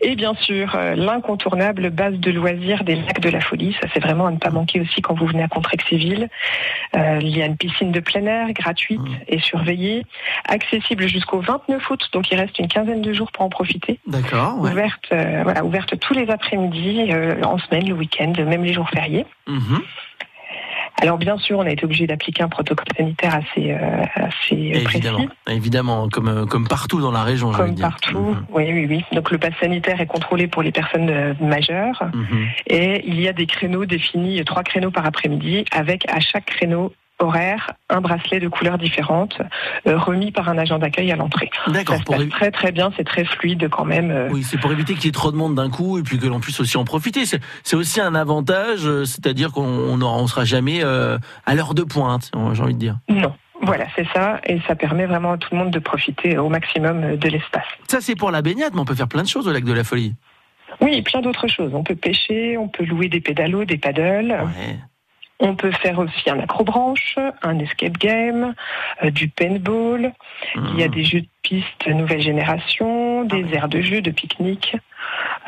Et 0.00 0.16
bien 0.16 0.34
sûr, 0.34 0.74
euh, 0.74 0.94
l'incontournable 0.94 1.90
base 1.90 2.14
de 2.14 2.30
loisirs 2.30 2.84
des 2.84 2.96
lacs 2.96 3.20
de 3.20 3.28
la 3.28 3.40
folie. 3.40 3.76
Ça, 3.80 3.88
c'est 3.92 4.00
vraiment 4.00 4.26
à 4.26 4.30
ne 4.30 4.38
pas 4.38 4.50
manquer 4.50 4.80
aussi 4.80 5.02
quand 5.02 5.14
vous 5.14 5.26
venez 5.26 5.42
à 5.42 5.48
Contrex-Séville. 5.48 6.28
Euh, 6.96 7.18
il 7.20 7.36
y 7.36 7.42
a 7.42 7.46
une 7.46 7.56
piscine 7.56 7.92
de 7.92 8.00
plein 8.00 8.24
air 8.26 8.52
gratuite 8.52 9.00
Mmh. 9.02 9.16
et 9.28 9.38
surveillée, 9.40 10.04
accessible 10.46 11.06
jusqu'au 11.08 11.40
29 11.40 11.90
août, 11.90 12.08
donc 12.12 12.30
il 12.30 12.38
reste 12.38 12.58
une 12.58 12.68
quinzaine 12.68 13.02
de 13.02 13.12
jours 13.12 13.30
pour 13.32 13.44
en 13.44 13.48
profiter. 13.48 13.98
D'accord. 14.06 14.60
Ouais. 14.60 14.70
Ouverte, 14.70 15.04
euh, 15.12 15.40
voilà, 15.44 15.64
ouverte 15.64 15.98
tous 15.98 16.14
les 16.14 16.28
après-midi, 16.30 17.06
euh, 17.10 17.42
en 17.42 17.58
semaine, 17.58 17.88
le 17.88 17.94
week-end, 17.94 18.32
même 18.38 18.64
les 18.64 18.72
jours 18.72 18.88
fériés. 18.90 19.26
Mhm. 19.46 19.80
Alors 21.00 21.18
bien 21.18 21.36
sûr, 21.38 21.58
on 21.58 21.62
a 21.66 21.70
été 21.70 21.84
obligé 21.84 22.06
d'appliquer 22.06 22.42
un 22.44 22.48
protocole 22.48 22.86
sanitaire 22.96 23.34
assez, 23.34 23.72
euh, 23.72 24.04
assez 24.14 24.54
euh, 24.74 24.80
Évidemment, 24.88 25.16
précis, 25.26 25.30
évidemment, 25.56 26.08
comme 26.08 26.28
euh, 26.28 26.46
comme 26.46 26.68
partout 26.68 27.00
dans 27.00 27.10
la 27.10 27.22
région, 27.24 27.52
je 27.52 27.58
veux 27.58 27.64
comme 27.64 27.74
dire. 27.74 27.88
partout. 27.88 28.18
Mhm. 28.18 28.46
Oui, 28.50 28.64
oui, 28.72 28.86
oui. 28.88 29.04
Donc 29.12 29.30
le 29.30 29.38
pass 29.38 29.52
sanitaire 29.60 30.00
est 30.00 30.06
contrôlé 30.06 30.46
pour 30.46 30.62
les 30.62 30.70
personnes 30.72 31.10
euh, 31.10 31.34
majeures 31.40 32.02
Mhm. 32.14 32.46
et 32.68 33.02
il 33.08 33.20
y 33.20 33.26
a 33.28 33.32
des 33.32 33.46
créneaux 33.46 33.84
définis, 33.84 34.40
euh, 34.40 34.44
trois 34.44 34.62
créneaux 34.62 34.90
par 34.90 35.06
après-midi, 35.06 35.64
avec 35.72 36.08
à 36.08 36.20
chaque 36.20 36.46
créneau 36.46 36.92
horaire 37.22 37.70
un 37.88 38.00
bracelet 38.00 38.40
de 38.40 38.48
couleurs 38.48 38.78
différentes 38.78 39.38
euh, 39.86 39.98
remis 39.98 40.32
par 40.32 40.48
un 40.48 40.58
agent 40.58 40.78
d'accueil 40.78 41.10
à 41.12 41.16
l'entrée. 41.16 41.50
D'accord. 41.68 41.94
Ça 41.96 42.00
se 42.00 42.04
Pour 42.04 42.16
passe 42.16 42.28
très 42.28 42.50
très 42.50 42.72
bien, 42.72 42.90
c'est 42.96 43.04
très 43.04 43.24
fluide 43.24 43.68
quand 43.70 43.84
même. 43.84 44.10
euh, 44.10 44.28
Oui, 44.30 44.42
c'est 44.42 44.58
pour 44.58 44.72
éviter 44.72 44.94
qu'il 44.94 45.06
y 45.06 45.08
ait 45.08 45.12
trop 45.12 45.32
de 45.32 45.36
monde 45.36 45.54
d'un 45.54 45.70
coup 45.70 45.98
et 45.98 46.02
puis 46.02 46.18
que 46.18 46.26
l'on 46.26 46.40
puisse 46.40 46.60
aussi 46.60 46.76
en 46.76 46.84
profiter. 46.84 47.24
C'est 47.26 47.76
aussi 47.76 48.00
un 48.00 48.14
avantage, 48.14 48.86
euh, 48.86 49.04
c'est-à-dire 49.04 49.52
qu'on 49.52 50.00
on 50.02 50.26
sera 50.26 50.44
jamais 50.44 50.80
euh, 50.82 51.18
à 51.46 51.54
l'heure 51.54 51.74
de 51.74 51.82
pointe, 51.82 52.30
j'ai 52.52 52.62
envie 52.62 52.74
de 52.74 52.78
dire. 52.78 52.98
Non. 53.08 53.32
Voilà, 53.64 53.84
c'est 53.94 54.08
ça, 54.12 54.40
et 54.44 54.58
ça 54.66 54.74
permet 54.74 55.06
vraiment 55.06 55.30
à 55.34 55.38
tout 55.38 55.50
le 55.52 55.58
monde 55.58 55.70
de 55.70 55.78
profiter 55.78 56.36
au 56.36 56.48
maximum 56.48 57.14
de 57.14 57.28
l'espace. 57.28 57.62
Ça, 57.86 58.00
c'est 58.00 58.16
pour 58.16 58.32
la 58.32 58.42
baignade, 58.42 58.72
mais 58.74 58.80
on 58.80 58.84
peut 58.84 58.96
faire 58.96 59.06
plein 59.06 59.22
de 59.22 59.28
choses 59.28 59.46
au 59.46 59.52
lac 59.52 59.62
de 59.62 59.72
la 59.72 59.84
Folie. 59.84 60.16
Oui, 60.80 61.00
plein 61.02 61.20
d'autres 61.20 61.46
choses. 61.46 61.70
On 61.72 61.84
peut 61.84 61.94
pêcher, 61.94 62.58
on 62.58 62.66
peut 62.66 62.84
louer 62.84 63.08
des 63.08 63.20
pédalos, 63.20 63.64
des 63.64 63.78
paddles. 63.78 64.32
Ouais. 64.32 64.78
On 65.44 65.56
peut 65.56 65.72
faire 65.72 65.98
aussi 65.98 66.30
un 66.30 66.38
acrobranche, 66.38 67.18
un 67.42 67.58
escape 67.58 67.98
game, 67.98 68.54
euh, 69.02 69.10
du 69.10 69.26
paintball. 69.28 70.12
Il 70.54 70.78
y 70.78 70.84
a 70.84 70.86
Mhm. 70.86 70.94
des 70.94 71.04
jeux 71.04 71.20
de 71.22 71.26
piste 71.42 71.88
nouvelle 71.88 72.20
génération, 72.22 73.24
des 73.24 73.42
Ah 73.42 73.46
ouais. 73.48 73.54
aires 73.56 73.68
de 73.68 73.80
jeu, 73.82 74.00
de 74.00 74.12
pique-nique. 74.12 74.76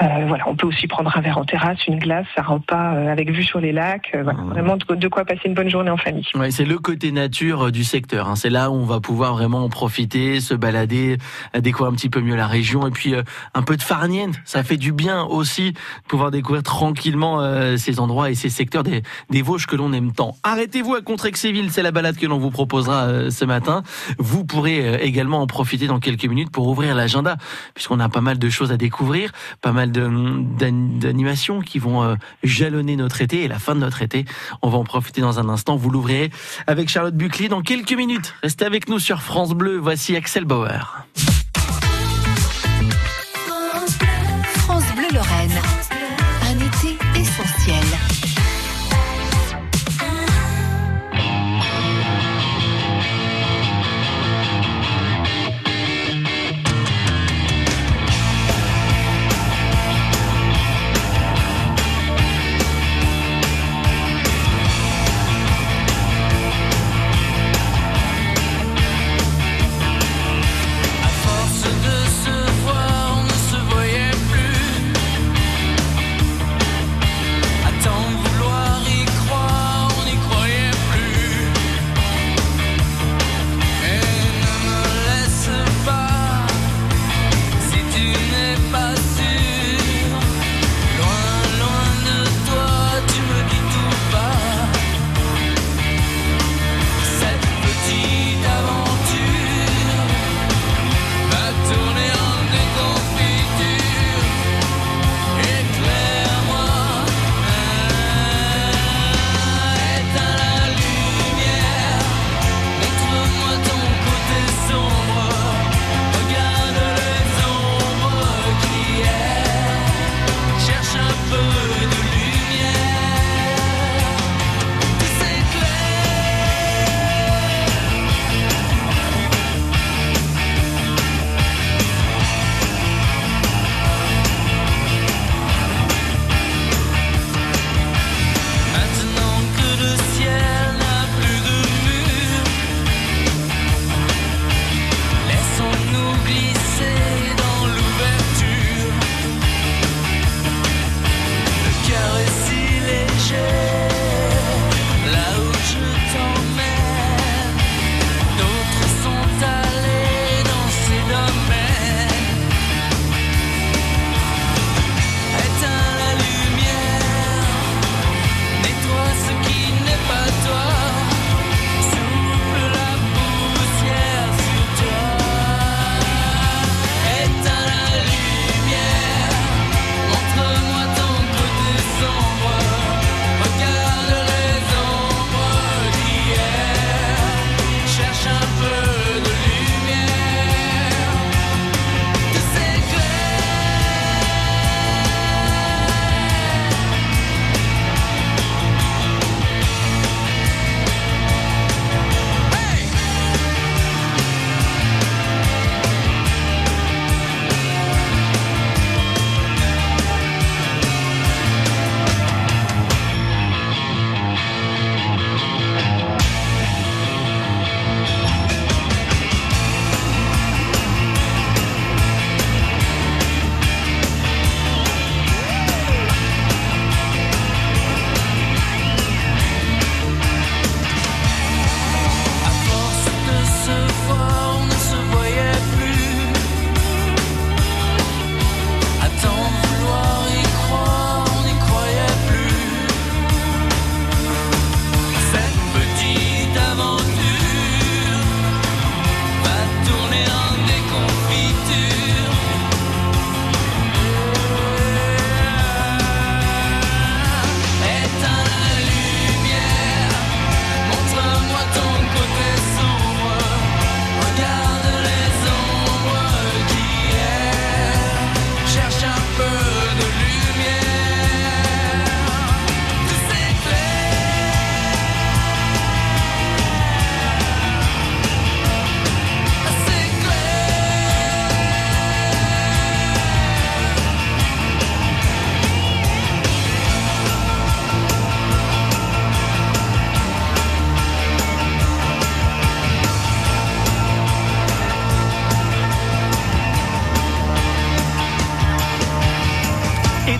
Euh, 0.02 0.06
voilà, 0.26 0.48
on 0.48 0.56
peut 0.56 0.66
aussi 0.66 0.86
prendre 0.86 1.16
un 1.16 1.20
verre 1.20 1.38
en 1.38 1.44
terrasse, 1.44 1.86
une 1.86 1.98
glace, 1.98 2.26
un 2.36 2.42
repas 2.42 2.94
euh, 2.94 3.12
avec 3.12 3.30
vue 3.30 3.44
sur 3.44 3.60
les 3.60 3.70
lacs. 3.72 4.10
Euh, 4.14 4.22
voilà, 4.24 4.38
Mhm. 4.40 4.48
vraiment 4.50 4.76
de, 4.76 5.08
quoi 5.08 5.24
passer 5.24 5.42
une 5.44 5.54
bonne 5.54 5.68
journée 5.68 5.90
en 5.90 5.96
famille. 5.96 6.26
Ouais, 6.34 6.50
c'est 6.50 6.64
le 6.64 6.78
côté 6.78 7.12
nature 7.12 7.66
euh, 7.66 7.70
du 7.70 7.84
secteur. 7.84 8.28
hein. 8.28 8.34
C'est 8.36 8.50
là 8.50 8.70
où 8.70 8.74
on 8.74 8.84
va 8.84 9.00
pouvoir 9.00 9.34
vraiment 9.34 9.62
en 9.64 9.68
profiter, 9.68 10.40
se 10.40 10.54
balader, 10.54 11.18
découvrir 11.58 11.92
un 11.92 11.94
petit 11.94 12.08
peu 12.08 12.20
mieux 12.20 12.34
la 12.36 12.46
région 12.48 12.86
et 12.88 12.90
puis 12.90 13.14
euh, 13.14 13.22
un 13.54 13.62
peu 13.62 13.76
de 13.76 13.82
farniente. 13.82 14.34
Ça 14.44 14.64
fait 14.64 14.76
du 14.76 14.92
bien 14.92 15.22
aussi 15.22 15.72
de 15.72 15.78
pouvoir 16.08 16.30
découvrir 16.32 16.62
tranquillement 16.64 17.40
euh, 17.40 17.76
ces 17.76 18.00
endroits 18.00 18.30
et 18.30 18.34
ces 18.34 18.48
secteurs 18.50 18.82
des, 18.82 19.02
des 19.30 19.42
Vosges 19.42 19.66
que 19.66 19.76
l'on 19.76 19.92
aime 19.92 20.12
tant. 20.12 20.34
Arrêtez-vous 20.42 20.94
à 20.96 21.02
Contrexéville, 21.02 21.70
c'est 21.70 21.82
la 21.82 21.92
balade 21.92 22.16
que 22.16 22.26
l'on 22.26 22.38
vous 22.38 22.50
proposera 22.50 23.04
euh, 23.04 23.30
ce 23.30 23.44
matin. 23.44 23.82
Vous 24.18 24.44
pourrez 24.44 24.94
également 25.04 25.40
en 25.40 25.46
profiter 25.46 25.86
dans 25.86 26.00
quelques 26.00 26.24
minutes 26.26 26.50
pour 26.50 26.66
ouvrir 26.66 26.94
l'agenda, 26.96 27.36
puisqu'on 27.74 28.00
a 28.00 28.08
pas 28.08 28.20
mal 28.20 28.38
de 28.38 28.48
choses 28.48 28.72
à 28.72 28.76
découvrir, 28.76 29.30
pas 29.60 29.72
mal 29.72 29.83
d'animations 29.86 31.60
qui 31.60 31.78
vont 31.78 32.02
euh, 32.02 32.14
jalonner 32.42 32.96
notre 32.96 33.22
été 33.22 33.44
et 33.44 33.48
la 33.48 33.58
fin 33.58 33.74
de 33.74 33.80
notre 33.80 34.02
été. 34.02 34.24
On 34.62 34.68
va 34.68 34.78
en 34.78 34.84
profiter 34.84 35.20
dans 35.20 35.38
un 35.38 35.48
instant. 35.48 35.76
Vous 35.76 35.90
l'ouvrirez 35.90 36.30
avec 36.66 36.88
Charlotte 36.88 37.16
Buclier 37.16 37.48
dans 37.48 37.62
quelques 37.62 37.92
minutes. 37.92 38.34
Restez 38.42 38.64
avec 38.64 38.88
nous 38.88 38.98
sur 38.98 39.22
France 39.22 39.52
Bleu. 39.52 39.78
Voici 39.78 40.16
Axel 40.16 40.44
Bauer. 40.44 41.04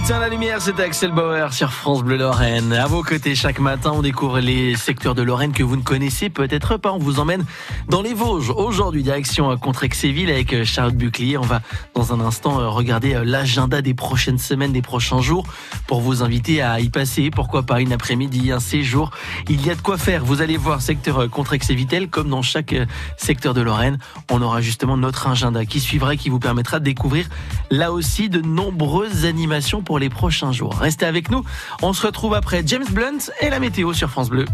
Éteins 0.05 0.19
la 0.19 0.29
lumière, 0.29 0.61
c'est 0.61 0.79
Axel 0.81 1.13
Bauer 1.13 1.55
sur 1.55 1.73
France 1.73 2.05
Bleu 2.05 2.19
Lorraine. 2.19 2.75
À 2.75 2.87
vos 2.87 3.03
côtés, 3.03 3.35
chaque 3.35 3.59
matin, 3.59 3.91
on 3.95 4.03
découvre 4.03 4.39
les 4.39 4.77
secteurs 4.77 5.15
de 5.15 5.23
Lorraine 5.23 5.53
que 5.53 5.63
vous 5.63 5.77
ne 5.77 5.83
connaissez 5.83 6.29
peut-être 6.29 6.77
pas. 6.77 6.93
On 6.93 6.99
vous 6.99 7.21
emmène 7.21 7.47
dans 7.89 8.03
les 8.03 8.13
Vosges. 8.13 8.51
Aujourd'hui, 8.51 9.03
direction 9.03 9.57
Contrexéville 9.57 10.29
avec 10.29 10.63
Charlotte 10.65 10.95
Buclier. 10.95 11.39
On 11.39 11.43
va 11.43 11.63
dans 11.95 12.13
un 12.13 12.21
instant 12.21 12.61
euh, 12.61 12.69
regarder 12.69 13.15
euh, 13.15 13.25
l'agenda 13.25 13.81
des 13.81 13.95
prochaines 13.95 14.37
semaines, 14.37 14.73
des 14.73 14.83
prochains 14.83 15.23
jours 15.23 15.47
pour 15.87 16.03
vous 16.03 16.23
inviter 16.23 16.61
à 16.61 16.81
y 16.81 16.91
passer. 16.91 17.31
Pourquoi 17.31 17.63
pas 17.63 17.81
une 17.81 17.95
après-midi, 17.95 18.53
un 18.53 18.61
séjour. 18.61 19.11
Il 19.49 19.65
y 19.65 19.71
a 19.71 19.75
de 19.75 19.81
quoi 19.81 19.97
faire. 19.97 20.23
Vous 20.23 20.43
allez 20.43 20.59
voir 20.59 20.83
secteur 20.83 21.19
euh, 21.23 21.29
Contrexévitel 21.29 22.11
comme 22.11 22.29
dans 22.29 22.43
chaque 22.43 22.75
secteur 23.17 23.55
de 23.55 23.63
Lorraine. 23.63 23.99
On 24.31 24.43
aura 24.43 24.61
justement 24.61 24.99
notre 24.99 25.29
agenda 25.29 25.65
qui 25.65 25.81
suivra 25.81 26.13
et 26.13 26.17
qui 26.19 26.29
vous 26.29 26.41
permettra 26.41 26.79
de 26.79 26.85
découvrir 26.85 27.27
là 27.71 27.91
aussi 27.91 28.29
de 28.29 28.43
nombreuses 28.43 29.25
animations 29.25 29.81
pour 29.81 29.94
les 29.99 30.11
prochains 30.11 30.53
jours. 30.53 30.75
Restez 30.75 31.07
avec 31.07 31.31
nous. 31.31 31.45
On 31.83 31.93
se 31.93 32.07
retrouve 32.07 32.35
après 32.35 32.63
James 32.67 32.87
Blunt 32.91 33.31
et 33.41 33.51
la 33.51 33.61
météo 33.61 33.93
sur 33.93 34.11
France 34.11 34.31
Bleu. 34.31 34.45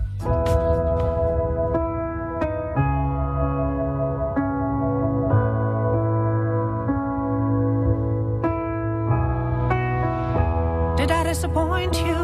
Did 10.97 11.11
I 11.11 11.25
disappoint 11.25 11.97
you 12.01 12.17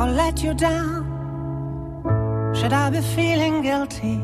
or 0.00 0.06
let 0.06 0.42
you 0.42 0.54
down? 0.54 1.04
Should 2.54 2.72
I 2.72 2.90
be 2.90 3.00
feeling 3.00 3.62
guilty 3.62 4.20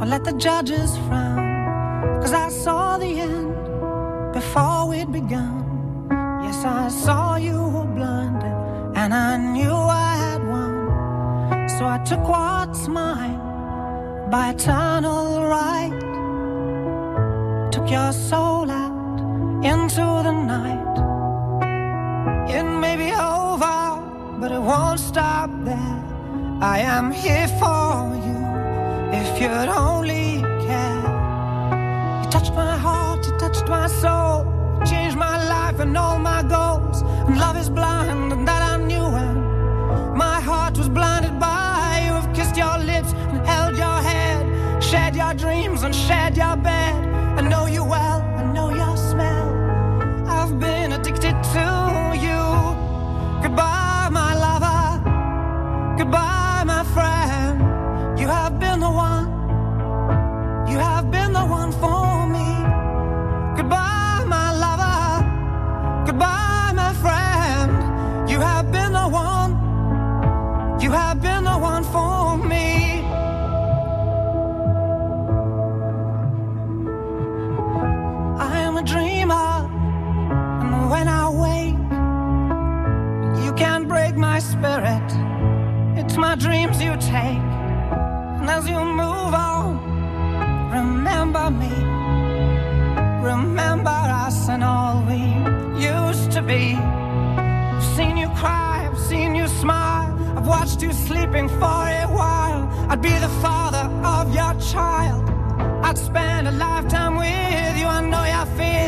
or 0.00 0.06
let 0.06 0.24
the 0.24 0.32
judges 0.32 0.96
frown? 1.06 2.20
Cause 2.20 2.32
I 2.32 2.48
saw 2.48 2.98
the 2.98 3.20
end 3.20 4.32
before 4.32 4.88
we'd 4.88 5.12
begun. 5.12 5.65
Yes, 6.46 6.64
I 6.64 6.88
saw 6.88 7.34
you 7.34 7.60
were 7.74 7.90
blinded 7.98 8.56
and 8.94 9.12
I 9.12 9.36
knew 9.36 9.74
I 10.08 10.14
had 10.24 10.46
won. 10.46 11.68
So 11.68 11.84
I 11.84 11.98
took 12.04 12.22
what's 12.28 12.86
mine 12.86 13.40
by 14.30 14.50
eternal 14.50 15.42
right. 15.42 15.90
Took 17.72 17.90
your 17.90 18.12
soul 18.12 18.70
out 18.70 19.18
into 19.64 20.04
the 20.26 20.34
night. 20.54 20.96
It 22.56 22.62
may 22.62 22.94
be 22.94 23.10
over, 23.10 23.78
but 24.38 24.52
it 24.52 24.60
won't 24.60 25.00
stop 25.00 25.50
there. 25.64 25.98
I 26.62 26.78
am 26.78 27.10
here 27.10 27.48
for 27.58 28.14
you 28.26 28.38
if 29.20 29.40
you'd 29.40 29.70
only 29.86 30.42
care. 30.68 31.02
You 32.22 32.30
touched 32.30 32.54
my 32.54 32.76
heart, 32.78 33.26
you 33.26 33.36
touched 33.36 33.66
my 33.66 33.88
soul, 33.88 34.46
you 34.78 34.86
changed 34.86 35.18
my 35.18 35.35
life 35.76 35.86
and 35.86 35.96
all 35.96 36.18
my 36.18 36.42
goals. 36.42 37.02
And 37.02 37.38
love 37.38 37.56
is 37.56 37.68
blind, 37.68 38.32
and 38.32 38.46
that 38.48 38.62
I 38.62 38.76
knew 38.76 39.04
when 39.04 40.16
my 40.16 40.40
heart 40.40 40.76
was 40.78 40.88
blinded 40.88 41.38
by 41.38 42.02
you. 42.04 42.12
Have 42.12 42.34
kissed 42.34 42.56
your 42.56 42.78
lips 42.78 43.12
and 43.12 43.46
held 43.46 43.76
your 43.76 44.00
head, 44.10 44.82
shared 44.82 45.16
your 45.16 45.34
dreams 45.34 45.82
and 45.82 45.94
shared 45.94 46.36
your 46.36 46.56
bed. 46.56 47.05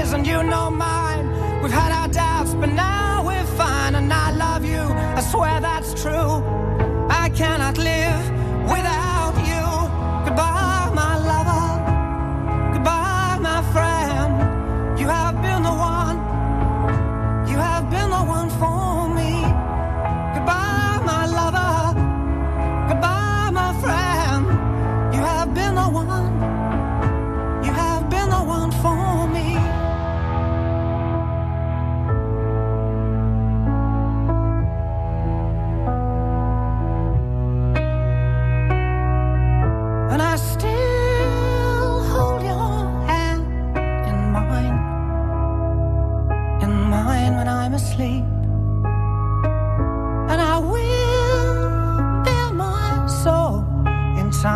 Your 0.09 0.19
fears 0.19 0.19
and 0.19 0.27
you 0.27 0.51
know 0.51 0.71
mine. 0.71 1.27
We've 1.63 1.73
had 1.73 1.93
our 1.93 2.09
doubts, 2.09 2.55
but 2.55 2.71
now 2.71 3.25
we're 3.27 3.47
fine. 3.57 3.95
And 3.95 4.13
I 4.13 4.31
love 4.33 4.65
you, 4.65 4.81
I 5.17 5.21
swear 5.21 5.61
that's 5.61 6.01
true. 6.03 6.43
I 7.11 7.31
cannot 7.35 7.79
live 7.79 7.98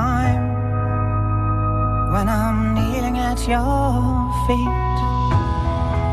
time 0.03 0.45
when 2.13 2.27
I'm 2.29 2.59
kneeling 2.75 3.17
at 3.31 3.41
your 3.53 3.91
feet. 4.47 4.89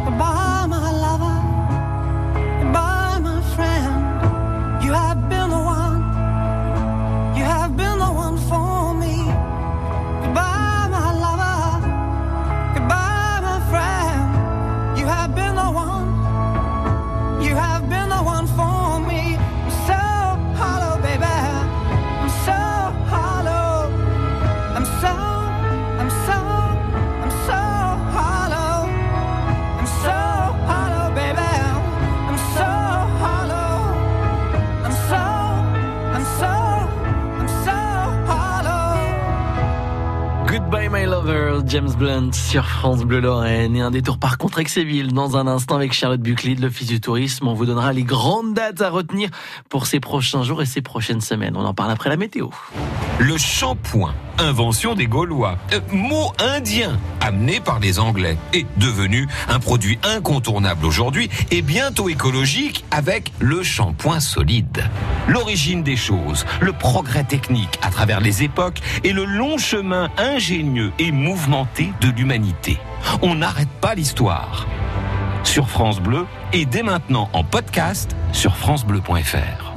Goodbye, 0.05 0.65
my 0.75 0.89
another 41.29 41.48
James 41.69 41.93
Blunt 41.95 42.31
sur 42.33 42.65
France 42.67 43.03
Bleu 43.03 43.19
Lorraine 43.19 43.75
et 43.75 43.81
un 43.81 43.91
détour 43.91 44.17
par 44.17 44.39
Contrexéville 44.39 45.13
dans 45.13 45.37
un 45.37 45.45
instant 45.45 45.75
avec 45.75 45.93
Charlotte 45.93 46.19
Buckley 46.19 46.55
de 46.55 46.63
l'Office 46.63 46.87
du 46.87 46.99
Tourisme. 46.99 47.47
On 47.47 47.53
vous 47.53 47.67
donnera 47.67 47.93
les 47.93 48.01
grandes 48.01 48.55
dates 48.55 48.81
à 48.81 48.89
retenir 48.89 49.29
pour 49.69 49.85
ces 49.85 49.99
prochains 49.99 50.41
jours 50.41 50.63
et 50.63 50.65
ces 50.65 50.81
prochaines 50.81 51.21
semaines. 51.21 51.55
On 51.55 51.63
en 51.63 51.75
parle 51.75 51.91
après 51.91 52.09
la 52.09 52.17
météo. 52.17 52.49
Le 53.19 53.37
shampoing, 53.37 54.15
invention 54.37 54.95
des 54.95 55.05
Gaulois, 55.05 55.57
euh, 55.73 55.81
mot 55.91 56.31
indien 56.39 56.97
amené 57.19 57.59
par 57.59 57.79
les 57.79 57.99
Anglais, 57.99 58.37
est 58.53 58.65
devenu 58.77 59.27
un 59.49 59.59
produit 59.59 59.99
incontournable 60.03 60.85
aujourd'hui 60.85 61.29
et 61.51 61.61
bientôt 61.61 62.09
écologique 62.09 62.85
avec 62.91 63.31
le 63.39 63.61
shampoing 63.61 64.21
solide. 64.21 64.85
L'origine 65.27 65.83
des 65.83 65.97
choses, 65.97 66.45
le 66.61 66.71
progrès 66.71 67.25
technique 67.25 67.77
à 67.81 67.91
travers 67.91 68.21
les 68.21 68.41
époques 68.41 68.79
et 69.03 69.11
le 69.11 69.25
long 69.25 69.57
chemin 69.57 70.09
ingénieux 70.17 70.93
et 70.97 71.11
de 72.01 72.09
l'humanité. 72.09 72.77
On 73.21 73.35
n'arrête 73.35 73.69
pas 73.81 73.95
l'histoire. 73.95 74.67
sur 75.43 75.69
France 75.69 75.99
Bleu 75.99 76.27
et 76.53 76.65
dès 76.65 76.83
maintenant 76.83 77.29
en 77.33 77.43
podcast 77.43 78.15
sur 78.33 78.55
francebleu.fr. 78.55 79.73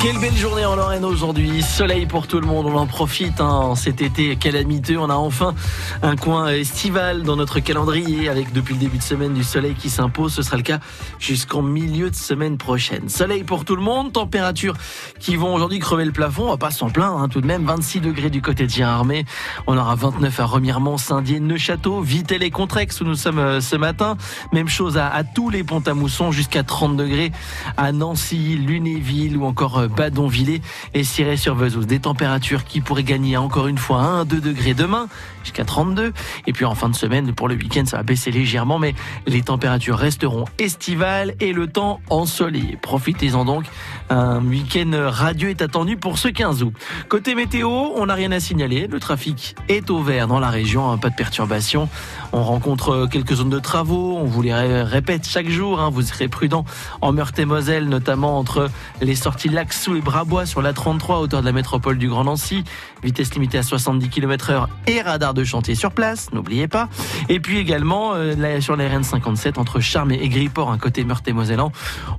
Quelle 0.00 0.18
belle 0.20 0.36
journée 0.36 0.64
en 0.64 0.76
Lorraine 0.76 1.04
aujourd'hui. 1.04 1.60
Soleil 1.60 2.06
pour 2.06 2.28
tout 2.28 2.38
le 2.38 2.46
monde. 2.46 2.66
On 2.66 2.76
en 2.76 2.86
profite 2.86 3.40
hein, 3.40 3.74
cet 3.74 4.00
été 4.00 4.36
calamiteux. 4.36 4.96
On 4.96 5.10
a 5.10 5.14
enfin 5.14 5.56
un 6.02 6.14
coin 6.14 6.50
estival 6.50 7.24
dans 7.24 7.34
notre 7.34 7.58
calendrier 7.58 8.28
avec 8.28 8.52
depuis 8.52 8.74
le 8.74 8.80
début 8.80 8.98
de 8.98 9.02
semaine 9.02 9.34
du 9.34 9.42
soleil 9.42 9.74
qui 9.74 9.90
s'impose. 9.90 10.32
Ce 10.34 10.42
sera 10.42 10.56
le 10.56 10.62
cas 10.62 10.78
jusqu'en 11.18 11.62
milieu 11.62 12.10
de 12.10 12.14
semaine 12.14 12.58
prochaine. 12.58 13.08
Soleil 13.08 13.42
pour 13.42 13.64
tout 13.64 13.74
le 13.74 13.82
monde. 13.82 14.12
Températures 14.12 14.76
qui 15.18 15.34
vont 15.34 15.52
aujourd'hui 15.52 15.80
crever 15.80 16.04
le 16.04 16.12
plafond. 16.12 16.44
On 16.44 16.50
va 16.50 16.58
pas 16.58 16.70
s'en 16.70 16.90
plaindre 16.90 17.18
hein, 17.18 17.28
tout 17.28 17.40
de 17.40 17.46
même. 17.46 17.64
26 17.64 18.00
degrés 18.00 18.30
du 18.30 18.40
côté 18.40 18.66
de 18.66 18.70
Gérardmer. 18.70 19.24
On 19.66 19.76
aura 19.76 19.96
29 19.96 20.38
à 20.38 20.44
Remiremont, 20.44 20.96
Saint-Dié, 20.96 21.40
Neuchâteau, 21.40 22.02
Vitel 22.02 22.44
et 22.44 22.52
Contrex 22.52 23.00
où 23.00 23.04
nous 23.04 23.16
sommes 23.16 23.40
euh, 23.40 23.60
ce 23.60 23.74
matin. 23.74 24.16
Même 24.52 24.68
chose 24.68 24.96
à, 24.96 25.08
à 25.08 25.24
tous 25.24 25.50
les 25.50 25.64
ponts 25.64 25.82
à 25.84 25.94
mousson 25.94 26.30
jusqu'à 26.30 26.62
30 26.62 26.96
degrés 26.96 27.32
à 27.76 27.90
Nancy, 27.90 28.56
Lunéville 28.56 29.36
ou 29.36 29.44
encore 29.44 29.78
euh, 29.78 29.87
Badonvillers 29.88 30.62
et 30.94 31.04
Ciré-sur-Vesoul. 31.04 31.86
Des 31.86 32.00
températures 32.00 32.64
qui 32.64 32.80
pourraient 32.80 33.02
gagner 33.02 33.36
encore 33.36 33.66
une 33.68 33.78
fois 33.78 33.98
1 34.00 34.24
2 34.24 34.40
degrés 34.40 34.74
demain 34.74 35.08
jusqu'à 35.42 35.64
32. 35.64 36.12
Et 36.46 36.52
puis 36.52 36.64
en 36.64 36.74
fin 36.74 36.88
de 36.88 36.94
semaine, 36.94 37.32
pour 37.34 37.48
le 37.48 37.54
week-end, 37.54 37.84
ça 37.86 37.96
va 37.98 38.02
baisser 38.02 38.30
légèrement, 38.30 38.78
mais 38.78 38.94
les 39.26 39.42
températures 39.42 39.96
resteront 39.98 40.44
estivales 40.58 41.34
et 41.40 41.52
le 41.52 41.66
temps 41.66 42.00
ensoleillé. 42.10 42.76
Profitez-en 42.80 43.44
donc. 43.44 43.64
Un 44.10 44.44
week-end 44.44 44.90
radieux 45.08 45.50
est 45.50 45.62
attendu 45.62 45.96
pour 45.96 46.18
ce 46.18 46.28
15 46.28 46.62
août. 46.62 46.72
Côté 47.08 47.34
météo, 47.34 47.68
on 47.68 48.06
n'a 48.06 48.14
rien 48.14 48.32
à 48.32 48.40
signaler. 48.40 48.86
Le 48.86 49.00
trafic 49.00 49.54
est 49.68 49.90
au 49.90 50.02
vert 50.02 50.28
dans 50.28 50.40
la 50.40 50.50
région, 50.50 50.90
hein, 50.90 50.98
pas 50.98 51.10
de 51.10 51.14
perturbation. 51.14 51.88
On 52.32 52.42
rencontre 52.42 53.06
quelques 53.10 53.34
zones 53.34 53.50
de 53.50 53.58
travaux. 53.58 54.16
On 54.18 54.24
vous 54.24 54.42
les 54.42 54.52
ré- 54.54 54.82
répète 54.82 55.26
chaque 55.26 55.48
jour. 55.48 55.80
hein. 55.80 55.90
Vous 55.90 56.02
serez 56.02 56.28
prudent 56.28 56.64
en 57.00 57.12
Meurthe-et-Moselle, 57.12 57.88
notamment 57.88 58.38
entre 58.38 58.70
les 59.00 59.14
sorties 59.14 59.48
Laxou 59.78 59.94
et 59.94 60.00
Brabois 60.00 60.44
sur 60.44 60.60
la 60.60 60.72
33 60.72 61.16
à 61.16 61.18
hauteur 61.20 61.40
de 61.40 61.46
la 61.46 61.52
métropole 61.52 61.98
du 61.98 62.08
Grand 62.08 62.24
Nancy. 62.24 62.64
Vitesse 63.04 63.32
limitée 63.34 63.58
à 63.58 63.62
70 63.62 64.08
km 64.08 64.50
heure 64.50 64.68
et 64.88 65.00
radar 65.00 65.34
de 65.34 65.44
chantier 65.44 65.76
sur 65.76 65.92
place, 65.92 66.32
n'oubliez 66.32 66.66
pas. 66.66 66.88
Et 67.28 67.38
puis 67.38 67.58
également 67.58 68.10
euh, 68.14 68.60
sur 68.60 68.74
la 68.74 68.88
RN57 68.88 69.56
entre 69.56 69.78
Charmes 69.78 70.10
et 70.10 70.28
Griport, 70.28 70.72
un 70.72 70.78
côté 70.78 71.04
Meurthe-et-Mosellan, 71.04 71.70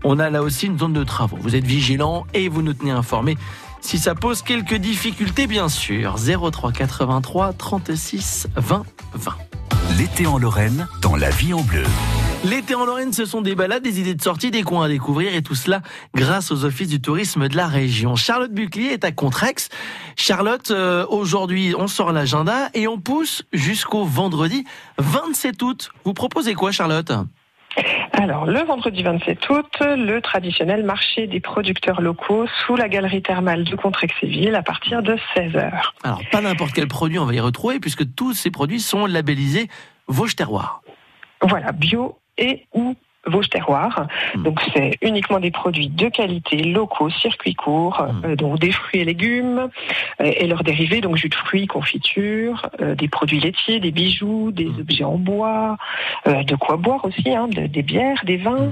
on 0.05 0.19
a 0.19 0.29
là 0.29 0.41
aussi 0.41 0.67
une 0.67 0.79
zone 0.79 0.93
de 0.93 1.03
travaux. 1.03 1.37
Vous 1.41 1.57
êtes 1.57 1.65
vigilants 1.65 2.25
et 2.33 2.47
vous 2.47 2.61
nous 2.61 2.71
tenez 2.71 2.91
informés 2.91 3.37
si 3.81 3.97
ça 3.97 4.15
pose 4.15 4.41
quelques 4.41 4.75
difficultés, 4.75 5.45
bien 5.45 5.67
sûr. 5.67 6.15
03 6.17 6.71
83 6.71 7.51
36 7.57 8.47
20 8.55 8.85
20. 9.15 9.35
L'été 9.97 10.27
en 10.27 10.37
Lorraine, 10.37 10.87
dans 11.01 11.17
la 11.17 11.29
vie 11.29 11.53
en 11.53 11.61
bleu. 11.61 11.83
L'été 12.45 12.73
en 12.73 12.85
Lorraine, 12.85 13.11
ce 13.11 13.25
sont 13.25 13.41
des 13.41 13.53
balades, 13.53 13.83
des 13.83 13.99
idées 13.99 14.15
de 14.15 14.21
sortie, 14.21 14.49
des 14.49 14.63
coins 14.63 14.85
à 14.85 14.87
découvrir 14.87 15.35
et 15.35 15.41
tout 15.41 15.55
cela 15.55 15.81
grâce 16.15 16.51
aux 16.51 16.63
offices 16.63 16.87
du 16.87 17.01
tourisme 17.01 17.49
de 17.49 17.57
la 17.57 17.67
région. 17.67 18.15
Charlotte 18.15 18.53
Buclier 18.53 18.93
est 18.93 19.03
à 19.03 19.11
Contrex. 19.11 19.67
Charlotte, 20.15 20.71
euh, 20.71 21.05
aujourd'hui, 21.09 21.75
on 21.77 21.87
sort 21.87 22.13
l'agenda 22.13 22.69
et 22.73 22.87
on 22.87 22.97
pousse 22.97 23.43
jusqu'au 23.51 24.05
vendredi 24.05 24.63
27 24.99 25.61
août. 25.61 25.91
Vous 26.05 26.13
proposez 26.13 26.53
quoi, 26.53 26.71
Charlotte? 26.71 27.11
Alors, 28.13 28.45
le 28.45 28.59
vendredi 28.63 29.03
27 29.03 29.49
août, 29.49 29.77
le 29.81 30.19
traditionnel 30.21 30.83
marché 30.83 31.27
des 31.27 31.41
producteurs 31.41 31.99
locaux 31.99 32.45
sous 32.65 32.77
la 32.77 32.87
galerie 32.87 33.21
thermale 33.21 33.65
de 33.65 33.75
Contrexéville 33.75 34.55
à 34.55 34.63
partir 34.63 35.03
de 35.03 35.17
16h. 35.35 35.71
Alors, 36.03 36.21
pas 36.31 36.39
n'importe 36.39 36.71
quel 36.71 36.87
produit 36.87 37.19
on 37.19 37.25
va 37.25 37.33
y 37.33 37.39
retrouver 37.41 37.81
puisque 37.81 38.15
tous 38.15 38.33
ces 38.33 38.49
produits 38.49 38.79
sont 38.79 39.05
labellisés 39.05 39.67
Vosges 40.07 40.37
Terroir. 40.37 40.81
Voilà, 41.41 41.71
bio 41.71 42.18
et 42.39 42.65
ou 42.73 42.95
Vosges 43.25 43.49
Terroir. 43.49 44.07
Mm. 44.35 44.43
Donc 44.43 44.61
c'est 44.73 44.97
uniquement 45.01 45.39
des 45.41 45.51
produits 45.51 45.89
de 45.89 46.07
qualité, 46.07 46.55
locaux, 46.63 47.09
circuits 47.09 47.53
courts, 47.53 48.01
Mm. 48.01 48.25
euh, 48.25 48.35
donc 48.37 48.59
des 48.59 48.71
fruits 48.71 49.01
et 49.01 49.05
légumes 49.05 49.69
euh, 50.21 50.31
et 50.41 50.47
leurs 50.47 50.63
dérivés, 50.63 51.01
donc 51.01 51.17
jus 51.17 51.27
de 51.29 51.35
fruits, 51.35 51.67
confiture, 51.67 52.69
euh, 52.81 52.95
des 52.95 53.09
produits 53.09 53.41
laitiers, 53.41 53.79
des 53.81 53.91
bijoux, 53.91 54.51
des 54.51 54.65
Mm. 54.69 54.79
objets 54.79 55.03
en 55.03 55.17
bois, 55.17 55.77
euh, 56.27 56.43
de 56.43 56.55
quoi 56.55 56.77
boire 56.77 57.03
aussi, 57.05 57.29
hein, 57.29 57.47
de- 57.49 57.67
des 57.67 57.83
bières, 57.83 58.23
des 58.25 58.37
vins. 58.37 58.71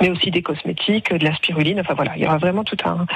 Mais 0.00 0.10
aussi 0.10 0.30
des 0.30 0.42
cosmétiques, 0.42 1.12
de 1.12 1.24
la 1.24 1.34
spiruline. 1.36 1.80
Enfin 1.80 1.94
voilà, 1.94 2.16
il 2.16 2.22
y 2.22 2.26
aura 2.26 2.38
vraiment 2.38 2.64
tout 2.64 2.76
un 2.84 3.06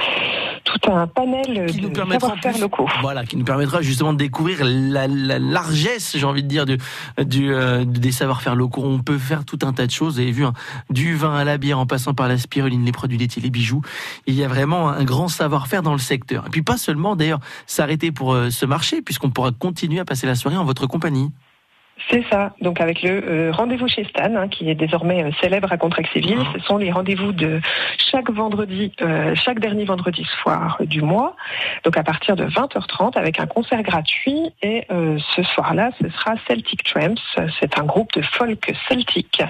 tout 0.64 0.90
un 0.90 1.06
panel 1.06 1.66
Qui 1.66 1.80
de 1.80 1.94
savoir-faire 1.94 2.58
locaux. 2.58 2.88
Voilà, 3.00 3.24
qui 3.24 3.36
nous 3.36 3.44
permettra 3.44 3.80
justement 3.82 4.12
de 4.12 4.18
découvrir 4.18 4.58
la, 4.62 5.06
la 5.06 5.38
largesse, 5.38 6.16
j'ai 6.16 6.24
envie 6.24 6.42
de 6.42 6.48
dire, 6.48 6.66
du, 6.66 6.76
du, 7.18 7.52
euh, 7.52 7.84
des 7.84 8.12
savoir-faire 8.12 8.54
locaux. 8.54 8.82
On 8.84 8.98
peut 8.98 9.18
faire 9.18 9.44
tout 9.44 9.58
un 9.62 9.72
tas 9.72 9.86
de 9.86 9.90
choses. 9.90 10.14
Vous 10.14 10.20
avez 10.20 10.30
vu, 10.30 10.44
hein, 10.44 10.52
du 10.90 11.14
vin 11.14 11.34
à 11.34 11.44
la 11.44 11.58
bière, 11.58 11.78
en 11.78 11.86
passant 11.86 12.14
par 12.14 12.28
la 12.28 12.36
spiruline, 12.36 12.84
les 12.84 12.92
produits 12.92 13.18
laitiers, 13.18 13.42
les 13.42 13.50
bijoux. 13.50 13.82
Il 14.26 14.34
y 14.34 14.44
a 14.44 14.48
vraiment 14.48 14.88
un 14.88 15.04
grand 15.04 15.28
savoir-faire 15.28 15.82
dans 15.82 15.92
le 15.92 15.98
secteur. 15.98 16.46
Et 16.46 16.50
puis 16.50 16.62
pas 16.62 16.76
seulement, 16.76 17.16
d'ailleurs, 17.16 17.40
s'arrêter 17.66 18.12
pour 18.12 18.34
euh, 18.34 18.50
ce 18.50 18.66
marché, 18.66 19.00
puisqu'on 19.02 19.30
pourra 19.30 19.52
continuer 19.52 20.00
à 20.00 20.04
passer 20.04 20.26
la 20.26 20.34
soirée 20.34 20.56
en 20.56 20.64
votre 20.64 20.86
compagnie. 20.86 21.30
C'est 22.10 22.24
ça. 22.30 22.54
Donc 22.60 22.80
avec 22.80 23.02
le 23.02 23.22
euh, 23.28 23.52
rendez-vous 23.52 23.88
chez 23.88 24.04
Stan, 24.04 24.34
hein, 24.34 24.48
qui 24.48 24.70
est 24.70 24.74
désormais 24.74 25.24
euh, 25.24 25.30
célèbre 25.40 25.72
à 25.72 25.76
Contrexéville, 25.76 26.40
ce 26.54 26.60
sont 26.60 26.78
les 26.78 26.90
rendez-vous 26.90 27.32
de 27.32 27.60
chaque 28.10 28.30
vendredi, 28.30 28.92
euh, 29.02 29.34
chaque 29.34 29.58
dernier 29.58 29.84
vendredi 29.84 30.24
soir 30.42 30.78
du 30.80 31.02
mois. 31.02 31.36
Donc 31.84 31.96
à 31.96 32.02
partir 32.02 32.36
de 32.36 32.44
20h30 32.44 33.18
avec 33.18 33.40
un 33.40 33.46
concert 33.46 33.82
gratuit. 33.82 34.52
Et 34.62 34.86
ce 34.88 35.42
soir-là, 35.42 35.90
ce 36.00 36.08
sera 36.10 36.34
Celtic 36.46 36.82
Tramps. 36.84 37.20
C'est 37.60 37.78
un 37.78 37.84
groupe 37.84 38.12
de 38.12 38.22
folk 38.22 38.72
celtique 38.88 39.42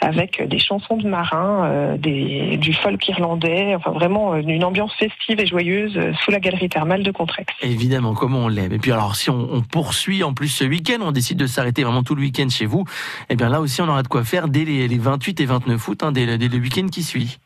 avec 0.00 0.42
des 0.46 0.58
chansons 0.58 0.96
de 0.96 1.08
marins, 1.08 1.96
des, 1.98 2.56
du 2.56 2.72
folk 2.72 3.06
irlandais. 3.08 3.74
Enfin 3.74 3.90
vraiment 3.90 4.36
une 4.36 4.64
ambiance 4.64 4.92
festive 4.94 5.40
et 5.40 5.46
joyeuse 5.46 5.98
sous 6.20 6.30
la 6.30 6.40
galerie 6.40 6.68
thermale 6.68 7.02
de 7.02 7.10
Contrex. 7.10 7.52
Évidemment, 7.62 8.14
comment 8.14 8.40
on 8.40 8.48
l'aime. 8.48 8.72
Et 8.72 8.78
puis 8.78 8.92
alors, 8.92 9.16
si 9.16 9.30
on, 9.30 9.48
on 9.52 9.62
poursuit 9.62 10.22
en 10.22 10.34
plus 10.34 10.48
ce 10.48 10.64
week-end, 10.64 10.98
on 11.00 11.12
décide 11.12 11.38
de 11.38 11.46
s'arrêter 11.46 11.81
vraiment 11.84 12.02
tout 12.02 12.14
le 12.14 12.22
week-end 12.22 12.48
chez 12.48 12.66
vous, 12.66 12.84
eh 13.30 13.36
bien 13.36 13.48
là 13.48 13.60
aussi, 13.60 13.80
on 13.82 13.88
aura 13.88 14.02
de 14.02 14.08
quoi 14.08 14.24
faire 14.24 14.48
dès 14.48 14.64
les, 14.64 14.88
les 14.88 14.98
28 14.98 15.40
et 15.40 15.46
29 15.46 15.88
août, 15.88 16.02
hein, 16.02 16.12
dès, 16.12 16.26
le- 16.26 16.38
dès 16.38 16.48
le 16.48 16.58
week-end 16.58 16.86
qui 16.88 17.02
suit. 17.02 17.38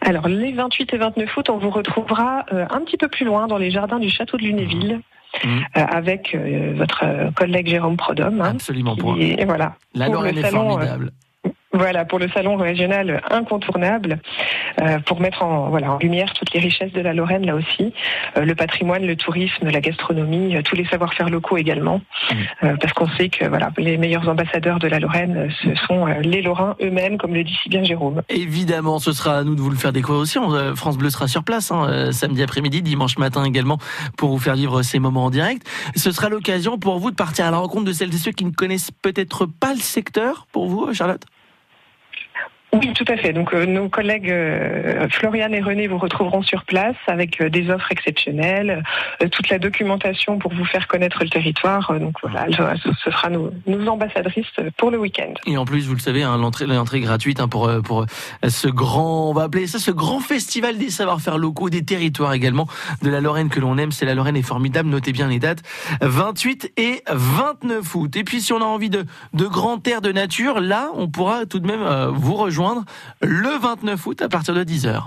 Alors, 0.00 0.28
les 0.28 0.52
28 0.52 0.94
et 0.94 0.98
29 0.98 1.36
août, 1.36 1.50
on 1.50 1.58
vous 1.58 1.70
retrouvera 1.70 2.44
euh, 2.52 2.66
un 2.70 2.80
petit 2.82 2.96
peu 2.96 3.08
plus 3.08 3.24
loin 3.24 3.46
dans 3.48 3.58
les 3.58 3.70
jardins 3.70 3.98
du 3.98 4.10
château 4.10 4.36
de 4.36 4.42
Lunéville. 4.42 5.00
Mhm. 5.44 5.64
euh, 5.78 5.80
avec 5.86 6.34
euh, 6.34 6.74
votre 6.76 7.32
collègue 7.34 7.66
Jérôme 7.66 7.96
Prodhomme. 7.96 8.42
hein, 8.42 8.50
Absolument 8.50 8.94
pour 8.96 9.16
est- 9.18 9.42
voilà, 9.46 9.76
La 9.94 10.04
pour 10.04 10.16
Lorraine 10.16 10.36
est 10.36 10.42
formidable. 10.50 11.10
Voilà, 11.72 12.04
pour 12.04 12.18
le 12.18 12.28
salon 12.28 12.56
régional 12.56 13.22
incontournable, 13.30 14.18
euh, 14.80 14.98
pour 15.00 15.20
mettre 15.20 15.42
en, 15.42 15.68
voilà, 15.70 15.92
en 15.92 15.98
lumière 15.98 16.32
toutes 16.34 16.52
les 16.52 16.60
richesses 16.60 16.92
de 16.92 17.00
la 17.00 17.12
Lorraine 17.14 17.46
là 17.46 17.54
aussi, 17.54 17.92
euh, 18.36 18.44
le 18.44 18.54
patrimoine, 18.54 19.04
le 19.06 19.16
tourisme, 19.16 19.68
la 19.68 19.80
gastronomie, 19.80 20.56
euh, 20.56 20.62
tous 20.62 20.76
les 20.76 20.84
savoir-faire 20.86 21.30
locaux 21.30 21.56
également, 21.56 22.00
Mhm. 22.30 22.38
euh, 22.64 22.76
parce 22.80 22.92
qu'on 22.92 23.08
sait 23.16 23.28
que 23.28 23.46
voilà, 23.46 23.70
les 23.78 23.96
meilleurs 23.96 24.28
ambassadeurs 24.28 24.78
de 24.78 24.88
la 24.88 24.98
Lorraine, 25.00 25.36
euh, 25.36 25.48
ce 25.62 25.74
sont 25.86 26.06
les 26.06 26.42
Lorrains 26.42 26.76
eux-mêmes, 26.82 27.18
comme 27.18 27.34
le 27.34 27.44
dit 27.44 27.56
si 27.62 27.68
bien 27.68 27.82
Jérôme. 27.84 28.22
Évidemment, 28.28 28.98
ce 28.98 29.12
sera 29.12 29.38
à 29.38 29.44
nous 29.44 29.54
de 29.54 29.60
vous 29.60 29.70
le 29.70 29.76
faire 29.76 29.92
découvrir 29.92 30.22
aussi. 30.22 30.38
France 30.76 30.96
Bleu 30.98 31.10
sera 31.10 31.26
sur 31.28 31.44
place 31.44 31.70
hein, 31.70 31.86
euh, 31.88 32.12
samedi 32.12 32.42
après-midi, 32.42 32.82
dimanche 32.82 33.18
matin 33.18 33.44
également, 33.44 33.78
pour 34.16 34.30
vous 34.30 34.38
faire 34.38 34.54
vivre 34.54 34.82
ces 34.82 34.98
moments 34.98 35.24
en 35.26 35.30
direct. 35.30 35.66
Ce 35.96 36.10
sera 36.12 36.28
l'occasion 36.28 36.78
pour 36.78 36.98
vous 36.98 37.10
de 37.10 37.16
partir 37.16 37.46
à 37.46 37.50
la 37.50 37.58
rencontre 37.58 37.84
de 37.84 37.92
celles 37.92 38.14
et 38.14 38.18
ceux 38.18 38.32
qui 38.32 38.44
ne 38.44 38.50
connaissent 38.50 38.90
peut-être 38.90 39.46
pas 39.46 39.72
le 39.74 39.80
secteur. 39.80 40.46
Pour 40.52 40.66
vous, 40.66 40.92
Charlotte? 40.94 41.22
Oui, 42.74 42.90
tout 42.94 43.04
à 43.08 43.18
fait. 43.18 43.34
Donc 43.34 43.52
euh, 43.52 43.66
nos 43.66 43.90
collègues 43.90 44.30
euh, 44.30 45.06
Floriane 45.10 45.52
et 45.52 45.60
René 45.60 45.88
vous 45.88 45.98
retrouveront 45.98 46.40
sur 46.40 46.64
place 46.64 46.96
avec 47.06 47.38
euh, 47.42 47.50
des 47.50 47.68
offres 47.68 47.92
exceptionnelles, 47.92 48.82
euh, 49.22 49.28
toute 49.28 49.50
la 49.50 49.58
documentation 49.58 50.38
pour 50.38 50.54
vous 50.54 50.64
faire 50.64 50.88
connaître 50.88 51.22
le 51.22 51.28
territoire. 51.28 51.90
Euh, 51.90 51.98
donc 51.98 52.14
voilà, 52.22 52.46
ce 52.56 53.10
sera 53.10 53.28
nos, 53.28 53.50
nos 53.66 53.86
ambassadrices 53.88 54.46
pour 54.78 54.90
le 54.90 54.96
week-end. 54.96 55.34
Et 55.44 55.58
en 55.58 55.66
plus, 55.66 55.86
vous 55.86 55.94
le 55.94 56.00
savez, 56.00 56.22
hein, 56.22 56.38
l'entrée, 56.38 56.64
l'entrée 56.66 57.00
gratuite 57.00 57.40
hein, 57.40 57.48
pour 57.48 57.70
pour 57.84 58.06
ce 58.48 58.68
grand, 58.68 59.28
on 59.28 59.34
va 59.34 59.42
appeler 59.42 59.66
ça 59.66 59.78
ce 59.78 59.90
grand 59.90 60.20
festival 60.20 60.78
des 60.78 60.88
savoir-faire 60.88 61.36
locaux, 61.36 61.68
des 61.68 61.84
territoires 61.84 62.32
également 62.32 62.66
de 63.02 63.10
la 63.10 63.20
Lorraine 63.20 63.50
que 63.50 63.60
l'on 63.60 63.76
aime. 63.76 63.92
C'est 63.92 64.06
la 64.06 64.14
Lorraine 64.14 64.36
est 64.36 64.42
formidable. 64.42 64.88
Notez 64.88 65.12
bien 65.12 65.28
les 65.28 65.38
dates 65.38 65.62
28 66.00 66.72
et 66.78 67.02
29 67.10 67.94
août. 67.96 68.16
Et 68.16 68.24
puis, 68.24 68.40
si 68.40 68.54
on 68.54 68.62
a 68.62 68.64
envie 68.64 68.88
de 68.88 69.04
de 69.34 69.46
grands 69.46 69.78
airs 69.86 70.00
de 70.00 70.12
nature, 70.12 70.60
là, 70.60 70.88
on 70.94 71.08
pourra 71.08 71.44
tout 71.44 71.58
de 71.58 71.66
même 71.66 71.82
vous 72.14 72.34
rejoindre 72.34 72.61
le 73.20 73.58
29 73.58 74.06
août 74.06 74.22
à 74.22 74.28
partir 74.28 74.54
de 74.54 74.64
10 74.64 74.86
h 74.86 75.02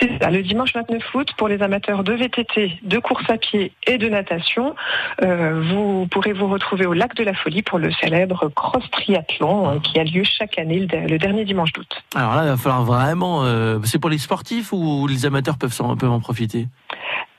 C'est 0.00 0.22
ça, 0.22 0.30
le 0.30 0.42
dimanche 0.42 0.72
29 0.74 1.02
août, 1.14 1.28
pour 1.36 1.48
les 1.48 1.60
amateurs 1.62 2.04
de 2.04 2.12
VTT, 2.12 2.78
de 2.82 2.98
course 2.98 3.28
à 3.28 3.36
pied 3.36 3.72
et 3.86 3.98
de 3.98 4.08
natation, 4.08 4.74
euh, 5.22 5.60
vous 5.72 6.06
pourrez 6.10 6.32
vous 6.32 6.46
retrouver 6.48 6.86
au 6.86 6.92
lac 6.92 7.14
de 7.16 7.24
la 7.24 7.34
Folie 7.34 7.62
pour 7.62 7.78
le 7.78 7.90
célèbre 7.92 8.48
cross 8.54 8.88
triathlon 8.92 9.68
euh, 9.70 9.78
qui 9.80 9.98
a 9.98 10.04
lieu 10.04 10.22
chaque 10.24 10.58
année 10.58 10.80
le, 10.90 11.06
le 11.08 11.18
dernier 11.18 11.44
dimanche 11.44 11.72
d'août. 11.72 12.02
Alors 12.14 12.34
là, 12.36 12.42
il 12.44 12.48
va 12.50 12.56
falloir 12.56 12.84
vraiment. 12.84 13.44
euh, 13.44 13.78
c'est 13.84 13.98
pour 13.98 14.10
les 14.10 14.18
sportifs 14.18 14.72
ou 14.72 15.06
les 15.08 15.26
amateurs 15.26 15.58
peuvent, 15.58 15.72
s'en- 15.72 15.96
peuvent 15.96 16.12
en 16.12 16.20
profiter? 16.20 16.66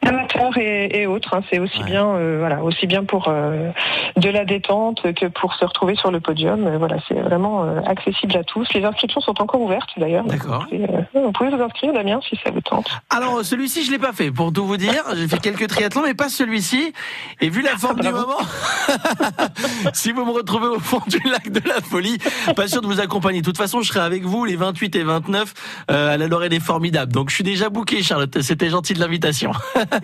Amateurs 0.02 0.58
et, 0.58 1.02
et 1.02 1.08
autres, 1.08 1.34
hein, 1.36 1.42
c'est 1.52 1.60
aussi 1.60 1.78
Ouais. 1.80 1.86
bien, 1.86 2.06
euh, 2.08 2.38
voilà, 2.40 2.64
aussi 2.64 2.88
bien 2.88 3.04
pour 3.04 3.26
euh, 3.28 3.70
de 4.16 4.30
la 4.30 4.46
détente 4.46 5.02
que 5.14 5.26
pour 5.26 5.54
se 5.56 5.66
retrouver 5.66 5.96
sur 5.96 6.10
le 6.10 6.22
podium. 6.22 6.66
Euh, 6.66 6.78
Voilà, 6.78 6.96
c'est 7.08 7.20
vraiment 7.20 7.64
accessible 7.86 8.38
à 8.38 8.44
tous. 8.44 8.66
Les 8.74 8.86
inscriptions 8.86 9.20
sont 9.20 9.40
encore 9.42 9.60
ouvertes 9.62 9.90
d'ailleurs. 9.98 10.24
D'accord. 10.24 10.66
Vous, 10.72 10.78
pouvez, 10.78 11.22
vous 11.26 11.32
pouvez 11.34 11.50
vous 11.50 11.62
inscrire, 11.62 11.92
Damien, 11.94 12.22
si 12.28 12.38
ça 12.44 12.49
vous 12.52 12.62
tente. 12.62 12.90
Alors 13.10 13.44
celui-ci 13.44 13.84
je 13.84 13.92
l'ai 13.92 14.00
pas 14.00 14.14
fait 14.14 14.32
pour 14.32 14.52
tout 14.52 14.66
vous 14.66 14.78
dire. 14.78 15.04
J'ai 15.16 15.28
fait 15.28 15.40
quelques 15.40 15.68
triathlons 15.68 16.04
mais 16.04 16.14
pas 16.14 16.30
celui-ci. 16.30 16.94
Et 17.42 17.50
vu 17.50 17.62
la 17.62 17.78
forme 17.78 18.00
du 18.02 18.10
moment, 18.10 18.40
si 19.94 20.12
vous 20.12 20.26
me 20.26 20.32
retrouvez 20.32 20.68
au 20.68 20.80
fond 20.80 21.02
du 21.08 21.20
lac 21.30 21.52
de 21.52 21.68
la 21.68 21.82
folie, 21.82 22.18
pas 22.56 22.68
sûr 22.68 22.82
de 22.82 22.88
vous 22.88 23.00
accompagner. 23.00 23.42
De 23.42 23.46
toute 23.46 23.58
façon, 23.58 23.82
je 23.82 23.90
serai 23.90 24.00
avec 24.02 24.24
vous 24.24 24.46
les 24.46 24.56
28 24.56 24.96
et 24.96 25.04
29 25.04 25.54
euh, 25.92 26.14
à 26.14 26.18
la 26.18 26.28
Lorraine 26.28 26.54
est 26.54 26.60
formidable. 26.60 27.12
Donc 27.12 27.30
je 27.30 27.36
suis 27.36 27.44
déjà 27.44 27.70
booké, 27.70 28.02
Charlotte. 28.04 28.42
C'était 28.42 28.70
gentil 28.70 28.94
de 28.94 29.00
l'invitation. 29.00 29.52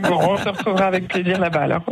Bon, 0.03 0.19
on 0.21 0.37
se 0.37 0.49
retrouvera 0.49 0.85
avec 0.85 1.07
plaisir 1.07 1.39
là-bas 1.39 1.61
alors. 1.61 1.83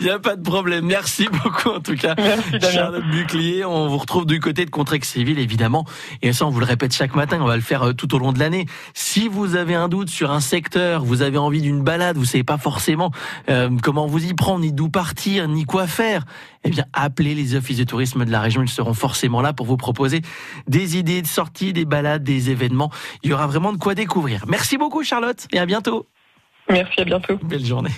Il 0.00 0.06
n'y 0.06 0.10
a 0.10 0.18
pas 0.18 0.36
de 0.36 0.42
problème. 0.42 0.86
Merci 0.86 1.28
beaucoup 1.30 1.70
en 1.70 1.80
tout 1.80 1.96
cas. 1.96 2.14
Merci 2.16 2.58
Damien. 2.58 2.72
Charlotte 2.72 3.04
Buclier, 3.10 3.64
on 3.64 3.88
vous 3.88 3.98
retrouve 3.98 4.26
du 4.26 4.40
côté 4.40 4.64
de 4.64 4.70
Contrexéville 4.70 5.38
évidemment. 5.38 5.84
Et 6.22 6.32
ça, 6.32 6.46
on 6.46 6.50
vous 6.50 6.60
le 6.60 6.66
répète 6.66 6.94
chaque 6.94 7.14
matin, 7.14 7.38
on 7.40 7.46
va 7.46 7.56
le 7.56 7.62
faire 7.62 7.88
euh, 7.88 7.92
tout 7.92 8.14
au 8.14 8.18
long 8.18 8.32
de 8.32 8.38
l'année. 8.38 8.66
Si 8.94 9.28
vous 9.28 9.56
avez 9.56 9.74
un 9.74 9.88
doute 9.98 10.10
sur 10.10 10.30
un 10.30 10.38
secteur, 10.38 11.04
vous 11.04 11.22
avez 11.22 11.38
envie 11.38 11.60
d'une 11.60 11.82
balade, 11.82 12.16
vous 12.16 12.24
savez 12.24 12.44
pas 12.44 12.56
forcément 12.56 13.10
euh, 13.48 13.68
comment 13.82 14.06
vous 14.06 14.24
y 14.24 14.32
prendre, 14.32 14.60
ni 14.60 14.72
d'où 14.72 14.88
partir, 14.88 15.48
ni 15.48 15.64
quoi 15.64 15.88
faire, 15.88 16.24
eh 16.62 16.70
bien, 16.70 16.84
appelez 16.92 17.34
les 17.34 17.56
offices 17.56 17.78
de 17.78 17.84
tourisme 17.84 18.24
de 18.24 18.30
la 18.30 18.40
région. 18.40 18.62
Ils 18.62 18.68
seront 18.68 18.94
forcément 18.94 19.40
là 19.40 19.52
pour 19.52 19.66
vous 19.66 19.76
proposer 19.76 20.22
des 20.68 20.96
idées 20.98 21.20
de 21.20 21.26
sorties, 21.26 21.72
des 21.72 21.84
balades, 21.84 22.22
des 22.22 22.50
événements. 22.50 22.92
Il 23.24 23.30
y 23.30 23.32
aura 23.32 23.48
vraiment 23.48 23.72
de 23.72 23.78
quoi 23.78 23.96
découvrir. 23.96 24.44
Merci 24.46 24.78
beaucoup, 24.78 25.02
Charlotte, 25.02 25.48
et 25.52 25.58
à 25.58 25.66
bientôt. 25.66 26.06
Merci, 26.70 27.00
à 27.00 27.04
bientôt. 27.04 27.36
Belle 27.42 27.64
journée. 27.64 27.90